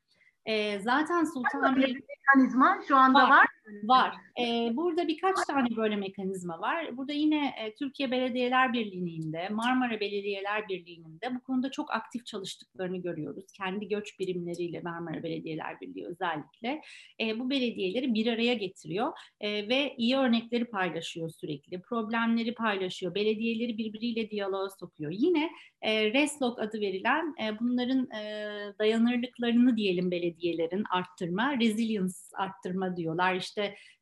E, 0.46 0.80
zaten 0.80 1.24
Sultan 1.24 1.76
bir 1.76 2.02
mekanizma 2.10 2.80
şu 2.88 2.98
anda 2.98 3.24
var. 3.24 3.30
var. 3.30 3.46
Var. 3.84 4.14
Ee, 4.40 4.72
burada 4.74 5.08
birkaç 5.08 5.36
tane 5.48 5.68
böyle 5.76 5.96
mekanizma 5.96 6.62
var. 6.62 6.98
Burada 6.98 7.14
yine 7.14 7.54
e, 7.60 7.76
Türkiye 7.76 8.12
Belediyeler 8.12 8.74
Birliği'nin 8.74 9.34
de, 9.34 9.50
Marmara 9.50 10.00
Belediyeler 10.00 10.70
Birliği'nin 10.70 11.22
de 11.22 11.36
bu 11.36 11.40
konuda 11.40 11.72
çok 11.72 11.94
aktif 11.94 12.26
çalıştıklarını 12.26 12.98
görüyoruz. 12.98 13.46
Kendi 13.58 13.88
göç 13.88 14.20
birimleriyle 14.20 14.82
Marmara 14.82 15.24
Belediyeler 15.24 15.82
Birliği 15.82 16.06
özellikle. 16.08 16.82
E, 17.22 17.40
bu 17.40 17.50
belediyeleri 17.50 18.14
bir 18.14 18.28
araya 18.28 18.54
getiriyor 18.54 19.12
e, 19.42 19.70
ve 19.70 19.96
iyi 19.98 20.18
örnekleri 20.18 20.66
paylaşıyor 20.66 21.30
sürekli. 21.30 21.82
Problemleri 21.82 22.54
paylaşıyor. 22.54 23.16
Belediyeleri 23.16 23.78
birbiriyle 23.78 24.30
diyaloğa 24.30 24.70
sokuyor. 24.70 25.12
Yine 25.12 25.50
e, 25.82 26.14
RESLOG 26.14 26.60
adı 26.60 26.82
verilen 26.82 27.36
e, 27.44 27.60
bunların 27.60 28.12
e, 28.12 28.50
dayanırlıklarını 28.80 29.78
diyelim 29.78 30.12
belediyelerin 30.12 30.84
arttırma, 30.90 31.60
resilience 31.60 32.14
arttırma 32.38 32.98
diyorlar. 32.98 33.36
İşte 33.36 33.59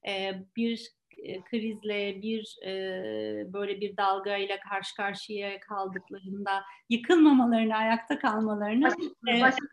e, 0.07 0.33
bir 0.55 0.87
e, 1.17 1.41
krizle 1.43 2.21
bir 2.21 2.57
e, 2.65 3.53
böyle 3.53 3.81
bir 3.81 3.97
dalgayla 3.97 4.59
karşı 4.59 4.95
karşıya 4.95 5.59
kaldıklarında 5.59 6.63
yıkılmamalarını, 6.89 7.75
ayakta 7.75 8.19
kalmalarını 8.19 8.85
başka, 8.85 9.37
e, 9.37 9.41
başka 9.41 9.65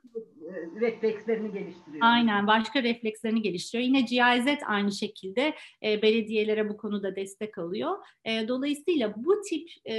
reflekslerini 0.81 1.53
geliştiriyor. 1.53 1.99
Aynen 2.01 2.47
başka 2.47 2.83
reflekslerini 2.83 3.43
geliştiriyor. 3.43 3.87
Yine 3.89 4.01
GIZ 4.01 4.59
aynı 4.67 4.93
şekilde 4.93 5.55
e, 5.83 6.03
belediyelere 6.03 6.69
bu 6.69 6.77
konuda 6.77 7.17
destek 7.17 7.59
alıyor. 7.59 7.97
E, 8.25 8.49
dolayısıyla 8.49 9.15
bu 9.17 9.41
tip 9.49 9.69
e, 9.85 9.95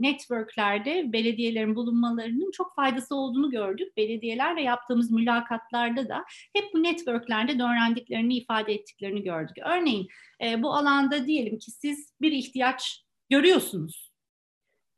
networklerde 0.00 1.12
belediyelerin 1.12 1.76
bulunmalarının 1.76 2.50
çok 2.50 2.74
faydası 2.74 3.14
olduğunu 3.14 3.50
gördük. 3.50 3.96
Belediyelerle 3.96 4.62
yaptığımız 4.62 5.10
mülakatlarda 5.10 6.08
da 6.08 6.24
hep 6.56 6.64
bu 6.74 6.82
networklerde 6.82 7.58
de 7.58 7.62
öğrendiklerini 7.62 8.36
ifade 8.36 8.74
ettiklerini 8.74 9.22
gördük. 9.22 9.56
Örneğin 9.64 10.08
e, 10.44 10.62
bu 10.62 10.74
alanda 10.74 11.26
diyelim 11.26 11.58
ki 11.58 11.70
siz 11.70 12.12
bir 12.20 12.32
ihtiyaç 12.32 13.04
görüyorsunuz. 13.30 14.12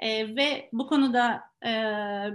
E, 0.00 0.36
ve 0.36 0.68
bu 0.72 0.86
konuda 0.86 1.49
e, 1.66 1.72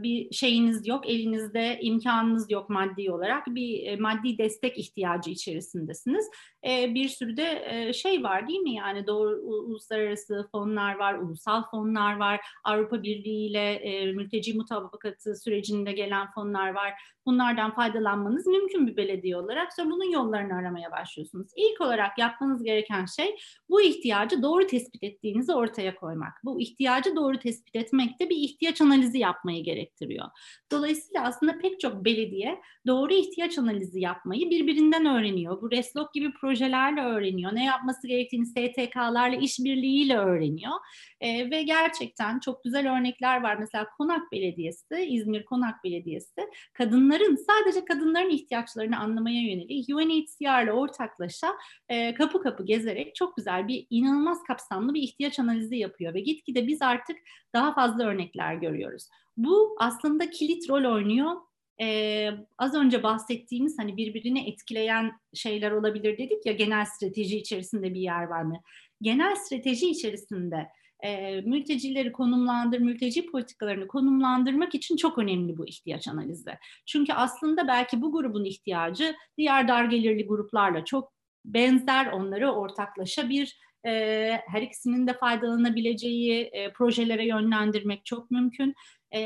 bir 0.04 0.32
şeyiniz 0.32 0.88
yok, 0.88 1.10
elinizde 1.10 1.80
imkanınız 1.82 2.52
yok 2.52 2.70
maddi 2.70 3.12
olarak, 3.12 3.48
bir 3.48 3.88
e, 3.88 3.96
maddi 3.96 4.38
destek 4.38 4.78
ihtiyacı 4.78 5.32
içerisindesiniz. 5.32 6.30
E, 6.68 6.96
bir 6.96 7.10
sürü 7.10 7.38
de 7.38 7.64
e, 7.66 7.94
şey 7.94 8.24
var 8.24 8.48
değil 8.48 8.60
mi? 8.60 8.74
Yani 8.74 9.08
doğru 9.08 9.36
uluslararası 9.42 10.48
fonlar 10.52 10.96
var, 10.96 11.14
ulusal 11.14 11.64
fonlar 11.72 12.18
var, 12.18 12.42
Avrupa 12.64 13.04
Birliği 13.04 13.50
ile 13.50 13.74
e, 13.74 14.12
mülteci 14.12 14.54
mutabakatı 14.54 15.36
sürecinde 15.36 15.92
gelen 15.92 16.32
fonlar 16.32 16.70
var. 16.70 16.94
Bunlardan 17.26 17.76
faydalanmanız 17.76 18.48
mümkün 18.48 18.88
bir 18.88 18.98
belediye 18.98 19.38
olarak. 19.38 19.74
Sonra 19.74 19.90
bunun 19.90 20.12
yollarını 20.12 20.54
aramaya 20.54 20.92
başlıyorsunuz. 20.92 21.52
İlk 21.56 21.82
olarak 21.82 22.18
yapmanız 22.18 22.64
gereken 22.64 23.06
şey 23.06 23.36
bu 23.70 23.82
ihtiyacı 23.82 24.42
doğru 24.42 24.68
tespit 24.68 25.04
ettiğinizi 25.04 25.54
ortaya 25.54 25.96
koymak. 25.96 26.34
Bu 26.44 26.62
ihtiyacı 26.62 27.16
doğru 27.16 27.40
tespit 27.40 27.76
etmek 27.76 28.20
de 28.20 28.30
bir 28.30 28.36
ihtiyaç 28.36 28.82
analizi 28.82 29.15
yapmayı 29.18 29.64
gerektiriyor. 29.64 30.26
Dolayısıyla 30.72 31.24
aslında 31.24 31.58
pek 31.58 31.80
çok 31.80 32.06
belediye 32.06 32.62
doğru 32.88 33.14
ihtiyaç 33.14 33.58
analizi 33.58 34.00
yapmayı 34.00 34.50
birbirinden 34.50 35.06
öğreniyor. 35.06 35.62
Bu 35.62 35.72
Reslok 35.72 36.14
gibi 36.14 36.34
projelerle 36.34 37.02
öğreniyor. 37.02 37.56
Ne 37.56 37.66
yapması 37.66 38.08
gerektiğini 38.08 38.46
STK'larla 38.46 39.36
işbirliğiyle 39.36 40.18
öğreniyor. 40.18 40.74
E, 41.22 41.52
ve 41.52 41.64
gerçekten 41.64 42.40
çok 42.40 42.64
güzel 42.64 42.98
örnekler 42.98 43.44
var. 43.44 43.56
Mesela 43.56 43.88
Konak 43.98 44.32
Belediyesi, 44.32 44.96
İzmir 45.10 45.46
Konak 45.46 45.84
Belediyesi 45.84 46.42
kadınların 46.74 47.36
sadece 47.36 47.86
kadınların 47.86 48.30
ihtiyaçlarını 48.30 49.00
anlamaya 49.00 49.42
yönelik 49.42 49.90
UNHCR 49.90 50.64
ile 50.64 50.72
ortaklaşa 50.74 51.48
e, 51.90 52.14
kapı 52.14 52.42
kapı 52.42 52.66
gezerek 52.66 53.16
çok 53.16 53.38
güzel 53.38 53.68
bir 53.68 53.88
inanılmaz 53.90 54.44
kapsamlı 54.44 54.94
bir 54.94 55.02
ihtiyaç 55.02 55.40
analizi 55.40 55.76
yapıyor 55.78 56.14
ve 56.14 56.20
gitgide 56.20 56.68
biz 56.68 56.82
artık 56.82 57.18
daha 57.54 57.74
fazla 57.74 58.04
örnekler 58.04 58.56
görüyoruz. 58.56 59.05
Bu 59.38 59.76
aslında 59.80 60.30
kilit 60.30 60.70
rol 60.70 60.94
oynuyor 60.94 61.36
ee, 61.82 62.30
az 62.58 62.76
önce 62.76 63.04
bahsettiğimiz 63.04 63.80
hani 63.80 63.98
birbirini 63.98 64.50
etkileyen 64.50 65.12
şeyler 65.34 65.72
olabilir 65.72 66.18
dedik 66.18 66.46
ya 66.46 66.54
genel 66.54 66.86
strateji 66.86 67.38
içerisinde 67.38 67.94
bir 67.94 68.00
yer 68.00 68.24
var 68.24 68.42
mı? 68.42 68.62
Genel 69.02 69.36
strateji 69.36 69.90
içerisinde 69.90 70.68
e, 71.04 71.42
mültecileri 71.42 72.12
konumlandır, 72.12 72.80
mülteci 72.80 73.26
politikalarını 73.26 73.88
konumlandırmak 73.88 74.76
için 74.76 74.98
çok 74.98 75.18
önemli 75.18 75.58
bu 75.58 75.68
ihtiyaç 75.68 76.08
analizi. 76.08 76.52
Çünkü 76.86 77.14
aslında 77.14 77.68
belki 77.68 78.02
bu 78.02 78.12
grubun 78.12 78.46
ihtiyacı 78.46 79.16
diğer 79.38 79.68
dar 79.68 79.86
gelirli 79.86 80.28
gruplarla 80.28 80.86
çok 80.86 81.14
benzer, 81.46 82.12
onları 82.12 82.52
ortaklaşa 82.52 83.30
bir 83.30 83.58
e, 83.86 84.32
her 84.48 84.62
ikisinin 84.62 85.08
de 85.08 85.14
faydalanabileceği 85.14 86.42
e, 86.44 86.74
projelere 86.74 87.28
yönlendirmek 87.28 88.06
çok 88.06 88.32
mümkün 88.32 88.76
e, 89.12 89.22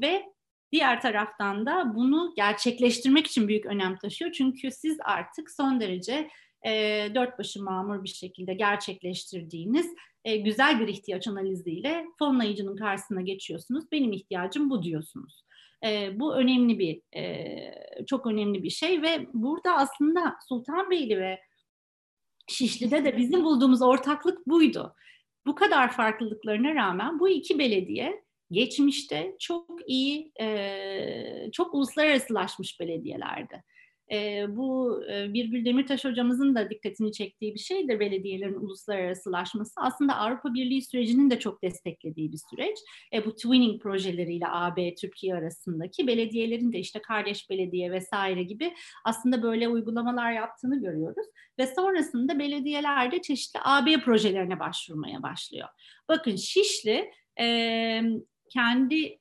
ve 0.00 0.22
diğer 0.72 1.00
taraftan 1.00 1.66
da 1.66 1.92
bunu 1.94 2.32
gerçekleştirmek 2.36 3.26
için 3.26 3.48
büyük 3.48 3.66
önem 3.66 3.96
taşıyor. 3.96 4.32
Çünkü 4.32 4.70
siz 4.70 4.98
artık 5.04 5.50
son 5.50 5.80
derece 5.80 6.28
e, 6.66 6.70
dört 7.14 7.38
başı 7.38 7.62
mamur 7.62 8.04
bir 8.04 8.08
şekilde 8.08 8.54
gerçekleştirdiğiniz 8.54 9.94
e, 10.24 10.36
güzel 10.36 10.80
bir 10.80 10.88
ihtiyaç 10.88 11.28
analiziyle 11.28 12.04
fonlayıcının 12.18 12.76
karşısına 12.76 13.20
geçiyorsunuz. 13.20 13.84
Benim 13.92 14.12
ihtiyacım 14.12 14.70
bu 14.70 14.82
diyorsunuz. 14.82 15.44
E, 15.84 16.20
bu 16.20 16.34
önemli 16.36 16.78
bir, 16.78 17.20
e, 17.20 18.04
çok 18.06 18.26
önemli 18.26 18.62
bir 18.62 18.70
şey 18.70 19.02
ve 19.02 19.26
burada 19.34 19.76
aslında 19.76 20.36
Sultanbeyli 20.48 21.18
ve 21.18 21.40
Şişli'de 22.46 23.04
de 23.04 23.16
bizim 23.16 23.44
bulduğumuz 23.44 23.82
ortaklık 23.82 24.46
buydu. 24.46 24.94
Bu 25.46 25.54
kadar 25.54 25.92
farklılıklarına 25.92 26.74
rağmen 26.74 27.20
bu 27.20 27.28
iki 27.28 27.58
belediye 27.58 28.24
geçmişte 28.50 29.36
çok 29.38 29.80
iyi, 29.86 30.32
çok 31.52 31.74
uluslararasılaşmış 31.74 32.80
belediyelerdi. 32.80 33.62
E, 34.12 34.44
bu 34.48 35.00
e, 35.12 35.34
Birgül 35.34 35.64
Demirtaş 35.64 36.04
hocamızın 36.04 36.54
da 36.54 36.70
dikkatini 36.70 37.12
çektiği 37.12 37.54
bir 37.54 37.58
şeydir 37.58 38.00
belediyelerin 38.00 38.54
uluslararasılaşması. 38.54 39.72
Aslında 39.76 40.16
Avrupa 40.16 40.54
Birliği 40.54 40.82
sürecinin 40.82 41.30
de 41.30 41.38
çok 41.38 41.62
desteklediği 41.62 42.32
bir 42.32 42.40
süreç. 42.50 42.78
E, 43.12 43.24
bu 43.24 43.34
twinning 43.34 43.82
projeleriyle 43.82 44.46
AB, 44.48 44.94
Türkiye 44.94 45.34
arasındaki 45.34 46.06
belediyelerin 46.06 46.72
de 46.72 46.78
işte 46.78 47.02
kardeş 47.02 47.50
belediye 47.50 47.92
vesaire 47.92 48.42
gibi 48.42 48.74
aslında 49.04 49.42
böyle 49.42 49.68
uygulamalar 49.68 50.32
yaptığını 50.32 50.80
görüyoruz. 50.80 51.26
Ve 51.58 51.66
sonrasında 51.66 52.38
belediyeler 52.38 53.12
de 53.12 53.22
çeşitli 53.22 53.60
AB 53.64 54.00
projelerine 54.00 54.60
başvurmaya 54.60 55.22
başlıyor. 55.22 55.68
Bakın 56.08 56.36
Şişli 56.36 57.10
e, 57.40 58.00
kendi 58.50 59.18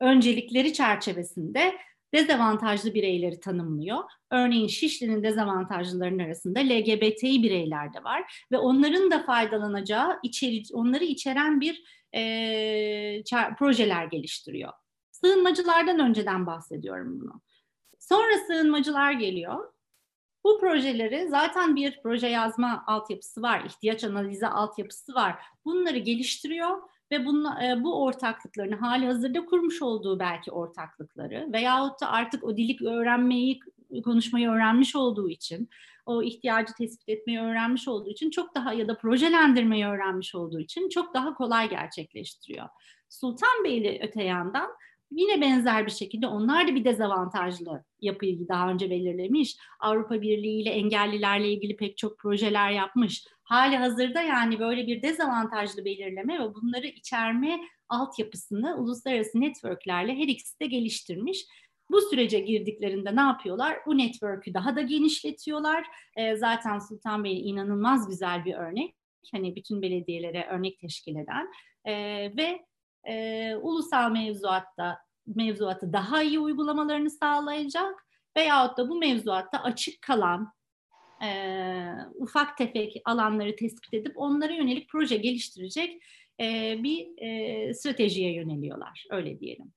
öncelikleri 0.00 0.72
çerçevesinde 0.72 1.74
dezavantajlı 2.14 2.94
bireyleri 2.94 3.40
tanımlıyor. 3.40 3.98
Örneğin 4.30 4.68
Şişli'nin 4.68 5.22
dezavantajlıların 5.22 6.18
arasında 6.18 6.60
LGBTİ 6.60 7.42
bireyler 7.42 7.94
de 7.94 8.04
var 8.04 8.44
ve 8.52 8.58
onların 8.58 9.10
da 9.10 9.22
faydalanacağı, 9.22 10.18
içeri, 10.22 10.62
onları 10.72 11.04
içeren 11.04 11.60
bir 11.60 11.84
e, 12.14 13.22
projeler 13.58 14.04
geliştiriyor. 14.04 14.72
Sığınmacılardan 15.10 15.98
önceden 15.98 16.46
bahsediyorum 16.46 17.20
bunu. 17.20 17.40
Sonra 17.98 18.38
sığınmacılar 18.46 19.12
geliyor. 19.12 19.72
Bu 20.44 20.60
projeleri 20.60 21.28
zaten 21.28 21.76
bir 21.76 22.00
proje 22.02 22.26
yazma 22.26 22.84
altyapısı 22.86 23.42
var, 23.42 23.64
ihtiyaç 23.64 24.04
analizi 24.04 24.46
altyapısı 24.46 25.14
var. 25.14 25.42
Bunları 25.64 25.98
geliştiriyor 25.98 26.78
ve 27.10 27.26
bunla, 27.26 27.64
e, 27.64 27.84
bu 27.84 28.02
ortaklıklarını 28.02 28.74
hali 28.74 29.06
hazırda 29.06 29.44
kurmuş 29.44 29.82
olduğu 29.82 30.18
belki 30.18 30.50
ortaklıkları 30.50 31.48
veyahut 31.52 32.00
da 32.00 32.10
artık 32.10 32.44
o 32.44 32.56
dilik 32.56 32.82
öğrenmeyi 32.82 33.60
konuşmayı 34.04 34.48
öğrenmiş 34.48 34.96
olduğu 34.96 35.30
için 35.30 35.68
o 36.06 36.22
ihtiyacı 36.22 36.72
tespit 36.78 37.08
etmeyi 37.08 37.40
öğrenmiş 37.40 37.88
olduğu 37.88 38.10
için 38.10 38.30
çok 38.30 38.54
daha 38.54 38.72
ya 38.72 38.88
da 38.88 38.98
projelendirmeyi 38.98 39.86
öğrenmiş 39.86 40.34
olduğu 40.34 40.60
için 40.60 40.88
çok 40.88 41.14
daha 41.14 41.34
kolay 41.34 41.70
gerçekleştiriyor. 41.70 42.68
Sultanbeyli 43.08 44.00
öte 44.02 44.22
yandan 44.22 44.70
Yine 45.10 45.40
benzer 45.40 45.86
bir 45.86 45.90
şekilde 45.90 46.26
onlar 46.26 46.68
da 46.68 46.74
bir 46.74 46.84
dezavantajlı 46.84 47.84
yapıyı 48.00 48.48
daha 48.48 48.70
önce 48.70 48.90
belirlemiş. 48.90 49.56
Avrupa 49.80 50.22
Birliği 50.22 50.62
ile 50.62 50.70
engellilerle 50.70 51.52
ilgili 51.52 51.76
pek 51.76 51.96
çok 51.96 52.18
projeler 52.18 52.70
yapmış. 52.70 53.24
Hali 53.44 53.76
hazırda 53.76 54.22
yani 54.22 54.58
böyle 54.58 54.86
bir 54.86 55.02
dezavantajlı 55.02 55.84
belirleme 55.84 56.38
ve 56.40 56.54
bunları 56.54 56.86
içerme 56.86 57.60
altyapısını 57.88 58.76
uluslararası 58.76 59.40
networklerle 59.40 60.14
her 60.16 60.28
ikisi 60.28 60.60
de 60.60 60.66
geliştirmiş. 60.66 61.46
Bu 61.90 62.00
sürece 62.00 62.40
girdiklerinde 62.40 63.16
ne 63.16 63.20
yapıyorlar? 63.20 63.78
Bu 63.86 63.98
network'ü 63.98 64.54
daha 64.54 64.76
da 64.76 64.80
genişletiyorlar. 64.80 65.86
E, 66.16 66.36
zaten 66.36 66.78
Sultan 66.78 67.24
Bey 67.24 67.50
inanılmaz 67.50 68.08
güzel 68.08 68.44
bir 68.44 68.54
örnek. 68.54 68.94
Hani 69.32 69.56
bütün 69.56 69.82
belediyelere 69.82 70.46
örnek 70.50 70.78
teşkil 70.78 71.16
eden 71.16 71.52
e, 71.84 71.92
ve 72.36 72.66
e, 73.08 73.56
ulusal 73.56 74.10
mevzuatta 74.10 74.98
mevzuatı 75.26 75.92
daha 75.92 76.22
iyi 76.22 76.38
uygulamalarını 76.38 77.10
sağlayacak 77.10 78.06
veyahut 78.36 78.78
da 78.78 78.88
bu 78.88 78.98
mevzuatta 78.98 79.62
açık 79.62 80.02
kalan 80.02 80.52
e, 81.24 81.28
ufak 82.14 82.56
tefek 82.56 83.02
alanları 83.04 83.56
tespit 83.56 83.94
edip 83.94 84.12
onlara 84.16 84.52
yönelik 84.52 84.88
proje 84.90 85.16
geliştirecek 85.16 86.02
e, 86.40 86.78
bir 86.82 87.08
e, 87.18 87.74
stratejiye 87.74 88.34
yöneliyorlar. 88.34 89.06
Öyle 89.10 89.40
diyelim. 89.40 89.72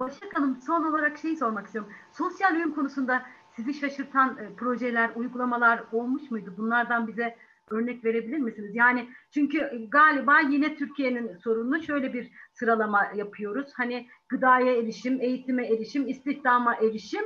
Başak 0.00 0.36
Hanım 0.36 0.60
son 0.66 0.84
olarak 0.84 1.18
şeyi 1.18 1.36
sormak 1.36 1.66
istiyorum. 1.66 1.92
Sosyal 2.12 2.54
uyum 2.54 2.74
konusunda 2.74 3.22
sizi 3.56 3.74
şaşırtan 3.74 4.38
e, 4.38 4.56
projeler, 4.56 5.10
uygulamalar 5.14 5.82
olmuş 5.92 6.30
muydu? 6.30 6.54
Bunlardan 6.56 7.08
bize 7.08 7.36
örnek 7.70 8.04
verebilir 8.04 8.38
misiniz? 8.38 8.70
Yani 8.74 9.08
çünkü 9.30 9.88
galiba 9.88 10.40
yine 10.40 10.76
Türkiye'nin 10.76 11.36
sorununu 11.36 11.82
şöyle 11.82 12.12
bir 12.12 12.30
sıralama 12.52 13.06
yapıyoruz. 13.14 13.68
Hani 13.74 14.08
gıdaya 14.28 14.76
erişim, 14.76 15.20
eğitime 15.20 15.66
erişim, 15.66 16.08
istihdama 16.08 16.74
erişim 16.74 17.24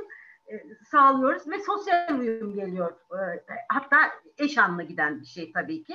sağlıyoruz 0.91 1.47
ve 1.47 1.59
sosyal 1.59 2.19
uyum 2.19 2.55
geliyor. 2.55 2.91
E, 2.91 3.43
hatta 3.69 3.97
eş 4.37 4.57
anlı 4.57 4.83
giden 4.83 5.21
bir 5.21 5.25
şey 5.25 5.51
tabii 5.51 5.83
ki. 5.83 5.93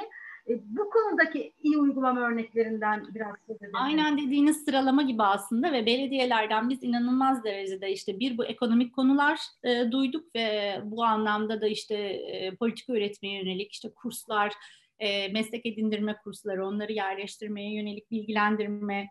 E, 0.48 0.52
bu 0.64 0.90
konudaki 0.90 1.52
iyi 1.62 1.78
uygulama 1.78 2.20
örneklerinden 2.20 3.06
biraz 3.14 3.34
söz 3.46 3.56
edelim. 3.56 3.70
Aynen 3.74 4.18
dediğiniz 4.18 4.64
sıralama 4.64 5.02
gibi 5.02 5.22
aslında 5.22 5.72
ve 5.72 5.86
belediyelerden 5.86 6.70
biz 6.70 6.82
inanılmaz 6.82 7.44
derecede 7.44 7.92
işte 7.92 8.18
bir 8.18 8.38
bu 8.38 8.44
ekonomik 8.44 8.94
konular 8.94 9.40
e, 9.64 9.90
duyduk 9.90 10.34
ve 10.34 10.78
bu 10.84 11.04
anlamda 11.04 11.60
da 11.60 11.66
işte 11.66 11.94
e, 11.94 12.56
politika 12.56 12.92
üretmeye 12.92 13.42
yönelik 13.42 13.72
işte 13.72 13.88
kurslar, 13.94 14.52
e, 14.98 15.28
meslek 15.28 15.66
edindirme 15.66 16.16
kursları, 16.24 16.66
onları 16.66 16.92
yerleştirmeye 16.92 17.74
yönelik 17.74 18.10
bilgilendirme 18.10 19.08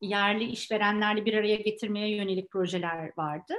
yerli 0.00 0.44
işverenlerle 0.44 1.24
bir 1.24 1.34
araya 1.34 1.56
getirmeye 1.56 2.16
yönelik 2.16 2.50
projeler 2.50 3.12
vardı. 3.16 3.54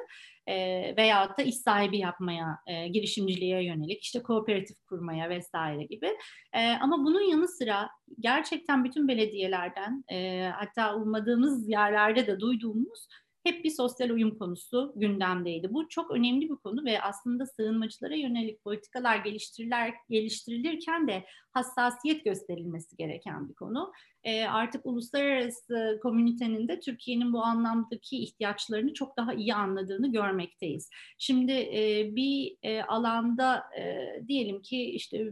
E, 0.48 0.94
veyahut 0.98 1.38
da 1.38 1.44
iş 1.44 1.56
sahibi 1.56 1.98
yapmaya, 1.98 2.58
e, 2.68 2.88
girişimciliğe 2.88 3.64
yönelik, 3.64 4.04
işte 4.04 4.24
kooperatif 4.24 4.78
kurmaya 4.90 5.30
vesaire 5.30 5.84
gibi. 5.84 6.18
E, 6.54 6.72
ama 6.82 6.98
bunun 6.98 7.22
yanı 7.22 7.48
sıra 7.48 7.90
gerçekten 8.20 8.84
bütün 8.84 9.08
belediyelerden, 9.08 10.04
e, 10.12 10.50
hatta 10.56 10.96
ummadığımız 10.96 11.70
yerlerde 11.70 12.28
de 12.28 12.40
duyduğumuz 12.40 13.08
hep 13.46 13.64
bir 13.64 13.70
sosyal 13.70 14.10
uyum 14.10 14.38
konusu 14.38 14.94
gündemdeydi. 14.96 15.74
Bu 15.74 15.90
çok 15.90 16.12
önemli 16.12 16.50
bir 16.50 16.56
konu 16.56 16.86
ve 16.86 17.02
aslında 17.02 17.46
sığınmacılara 17.46 18.16
yönelik 18.16 18.64
politikalar 18.64 19.18
geliştiriler, 19.18 19.94
geliştirilirken 20.10 21.08
de 21.08 21.26
hassasiyet 21.52 22.26
gösterilmesi 22.26 22.98
gereken 22.98 23.50
bir 23.50 23.54
konu. 23.54 23.92
E, 24.24 24.46
artık 24.46 24.86
uluslararası 24.86 26.00
komünitenin 26.04 26.68
de 26.68 26.80
Türkiye'nin 26.80 27.34
bu 27.34 27.44
anlamdaki 27.44 28.18
ihtiyaçlarını 28.18 28.94
çok 28.94 29.18
daha 29.18 29.34
iyi 29.34 29.54
anladığını 29.54 30.12
görmekteyiz. 30.12 30.90
Şimdi 31.18 31.52
e, 31.52 32.10
bir 32.16 32.58
e, 32.64 32.84
alanda 32.84 33.64
e, 33.80 34.06
diyelim 34.28 34.62
ki 34.62 34.84
işte 34.84 35.30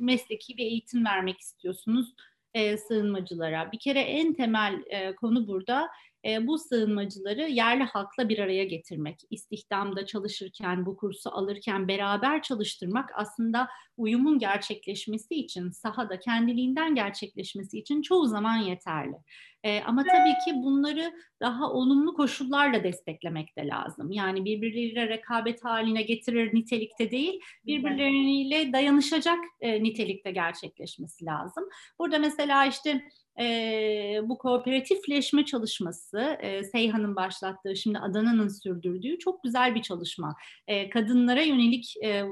mesleki 0.00 0.56
bir 0.56 0.64
eğitim 0.64 1.04
vermek 1.04 1.40
istiyorsunuz 1.40 2.14
e, 2.54 2.76
sığınmacılara. 2.76 3.72
Bir 3.72 3.78
kere 3.78 4.00
en 4.00 4.34
temel 4.34 4.82
e, 4.86 5.14
konu 5.14 5.48
burada 5.48 5.88
e, 6.26 6.46
bu 6.46 6.58
sığınmacıları 6.58 7.42
yerli 7.42 7.82
halkla 7.84 8.28
bir 8.28 8.38
araya 8.38 8.64
getirmek, 8.64 9.20
istihdamda 9.30 10.06
çalışırken, 10.06 10.86
bu 10.86 10.96
kursu 10.96 11.30
alırken 11.30 11.88
beraber 11.88 12.42
çalıştırmak 12.42 13.10
aslında 13.14 13.68
uyumun 13.96 14.38
gerçekleşmesi 14.38 15.34
için, 15.34 15.70
sahada 15.70 16.18
kendiliğinden 16.18 16.94
gerçekleşmesi 16.94 17.78
için 17.78 18.02
çoğu 18.02 18.26
zaman 18.26 18.56
yeterli. 18.56 19.16
E, 19.64 19.80
ama 19.82 20.04
tabii 20.04 20.34
ki 20.44 20.62
bunları 20.62 21.12
daha 21.40 21.70
olumlu 21.70 22.14
koşullarla 22.14 22.84
desteklemek 22.84 23.58
de 23.58 23.66
lazım. 23.66 24.10
Yani 24.10 24.44
birbirleriyle 24.44 25.08
rekabet 25.08 25.64
haline 25.64 26.02
getirir 26.02 26.54
nitelikte 26.54 27.10
değil, 27.10 27.40
birbirleriyle 27.66 28.72
dayanışacak 28.72 29.38
e, 29.60 29.82
nitelikte 29.82 30.30
gerçekleşmesi 30.30 31.24
lazım. 31.24 31.64
Burada 31.98 32.18
mesela 32.18 32.66
işte 32.66 33.04
e, 33.40 34.20
bu 34.22 34.38
kooperatifleşme 34.38 35.44
çalışması 35.44 36.36
e, 36.40 36.64
Seyhan'ın 36.64 37.16
başlattığı 37.16 37.76
şimdi 37.76 37.98
Adana'nın 37.98 38.48
sürdürdüğü 38.48 39.18
çok 39.18 39.42
güzel 39.42 39.74
bir 39.74 39.82
çalışma. 39.82 40.36
E, 40.66 40.90
kadınlara 40.90 41.42
yönelik 41.42 41.94
e, 42.04 42.24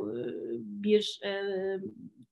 bir 0.58 1.20
e, 1.24 1.32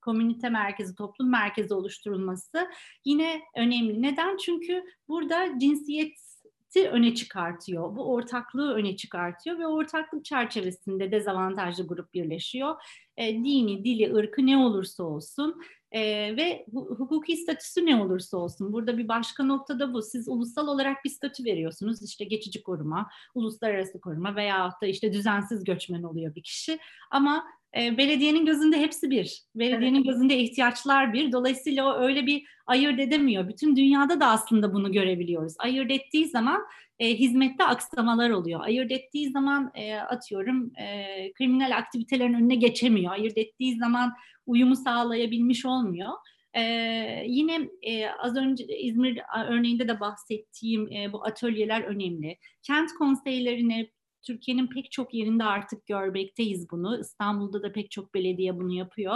komünite 0.01 0.49
merkezi, 0.49 0.95
toplum 0.95 1.31
merkezi 1.31 1.73
oluşturulması 1.73 2.67
yine 3.05 3.41
önemli. 3.55 4.01
Neden? 4.01 4.37
Çünkü 4.37 4.83
burada 5.07 5.59
cinsiyet 5.59 6.30
öne 6.79 7.15
çıkartıyor. 7.15 7.95
Bu 7.95 8.13
ortaklığı 8.13 8.73
öne 8.73 8.95
çıkartıyor 8.95 9.59
ve 9.59 9.67
ortaklık 9.67 10.25
çerçevesinde 10.25 11.11
dezavantajlı 11.11 11.87
grup 11.87 12.13
birleşiyor. 12.13 12.75
E, 13.17 13.33
dini, 13.33 13.85
dili, 13.85 14.13
ırkı 14.15 14.45
ne 14.45 14.57
olursa 14.57 15.03
olsun 15.03 15.61
e, 15.91 16.01
ve 16.37 16.65
hukuki 16.73 17.37
statüsü 17.37 17.85
ne 17.85 18.01
olursa 18.01 18.37
olsun. 18.37 18.73
Burada 18.73 18.97
bir 18.97 19.07
başka 19.07 19.43
nokta 19.43 19.79
da 19.79 19.93
bu. 19.93 20.01
Siz 20.01 20.27
ulusal 20.27 20.67
olarak 20.67 21.05
bir 21.05 21.09
statü 21.09 21.45
veriyorsunuz. 21.45 22.03
İşte 22.03 22.25
geçici 22.25 22.63
koruma, 22.63 23.09
uluslararası 23.35 24.01
koruma 24.01 24.35
veya 24.35 24.71
da 24.81 24.85
işte 24.85 25.13
düzensiz 25.13 25.63
göçmen 25.63 26.03
oluyor 26.03 26.35
bir 26.35 26.43
kişi. 26.43 26.79
Ama 27.11 27.45
e, 27.77 27.97
belediyenin 27.97 28.45
gözünde 28.45 28.79
hepsi 28.79 29.09
bir. 29.09 29.41
Belediyenin 29.55 29.95
evet. 29.95 30.05
gözünde 30.05 30.37
ihtiyaçlar 30.37 31.13
bir. 31.13 31.31
Dolayısıyla 31.31 31.85
o 31.85 31.99
öyle 31.99 32.25
bir 32.25 32.43
ayırt 32.67 32.99
edemiyor. 32.99 33.47
Bütün 33.47 33.75
dünyada 33.75 34.19
da 34.19 34.27
aslında 34.27 34.73
bunu 34.73 34.91
görebiliyoruz. 34.91 35.53
Ayırt 35.59 35.91
ettiği 35.91 36.27
zaman 36.27 36.61
e, 36.99 37.15
hizmette 37.15 37.63
aksamalar 37.63 38.29
oluyor. 38.29 38.59
Ayırt 38.63 38.91
ettiği 38.91 39.29
zaman 39.29 39.71
e, 39.75 39.95
atıyorum 39.95 40.71
e, 40.77 41.05
kriminal 41.33 41.77
aktivitelerin 41.77 42.33
önüne 42.33 42.55
geçemiyor. 42.55 43.11
Ayırt 43.11 43.37
ettiği 43.37 43.77
zaman 43.77 44.13
uyumu 44.45 44.75
sağlayabilmiş 44.75 45.65
olmuyor. 45.65 46.09
Ee, 46.55 47.23
yine 47.27 47.69
e, 47.81 48.07
az 48.09 48.35
önce 48.35 48.77
İzmir 48.77 49.21
örneğinde 49.47 49.87
de 49.87 49.99
bahsettiğim 49.99 50.91
e, 50.91 51.13
bu 51.13 51.25
atölyeler 51.25 51.81
önemli. 51.81 52.37
Kent 52.63 52.93
konseylerine 52.93 53.89
Türkiye'nin 54.21 54.67
pek 54.67 54.91
çok 54.91 55.13
yerinde 55.13 55.43
artık 55.43 55.85
görmekteyiz 55.85 56.69
bunu. 56.71 56.99
İstanbul'da 56.99 57.63
da 57.63 57.71
pek 57.71 57.91
çok 57.91 58.13
belediye 58.13 58.59
bunu 58.59 58.73
yapıyor. 58.73 59.15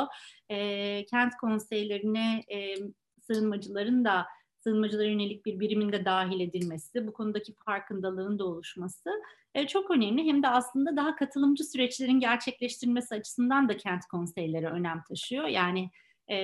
E, 0.50 1.06
kent 1.06 1.34
konseylerine 1.42 2.44
e, 2.52 2.76
sığınmacıların 3.22 4.06
da 4.06 4.26
sığınmacılara 4.60 5.08
yönelik 5.08 5.46
bir 5.46 5.60
birimin 5.60 5.92
de 5.92 6.06
dahil 6.06 6.40
edilmesi, 6.40 7.08
bu 7.08 7.14
konudaki 7.14 7.54
farkındalığın 7.66 8.40
da 8.40 8.46
oluşması 8.46 9.10
e, 9.56 9.68
çok 9.68 9.92
önemli. 9.92 10.24
Hem 10.26 10.44
de 10.44 10.48
aslında 10.48 10.96
daha 10.96 11.16
katılımcı 11.16 11.64
süreçlerin 11.64 12.20
gerçekleştirilmesi 12.20 13.16
açısından 13.16 13.70
da 13.70 13.78
kent 13.78 14.06
konseyleri 14.06 14.68
önem 14.68 15.04
taşıyor. 15.10 15.46
Yani 15.46 15.90
e, 16.32 16.38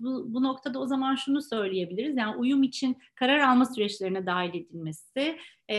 bu, 0.00 0.34
bu 0.34 0.42
noktada 0.42 0.78
o 0.78 0.86
zaman 0.86 1.14
şunu 1.14 1.42
söyleyebiliriz. 1.42 2.16
Yani 2.16 2.36
uyum 2.36 2.62
için 2.62 2.96
karar 3.14 3.38
alma 3.38 3.64
süreçlerine 3.64 4.26
dahil 4.26 4.54
edilmesi, 4.54 5.38
e, 5.70 5.76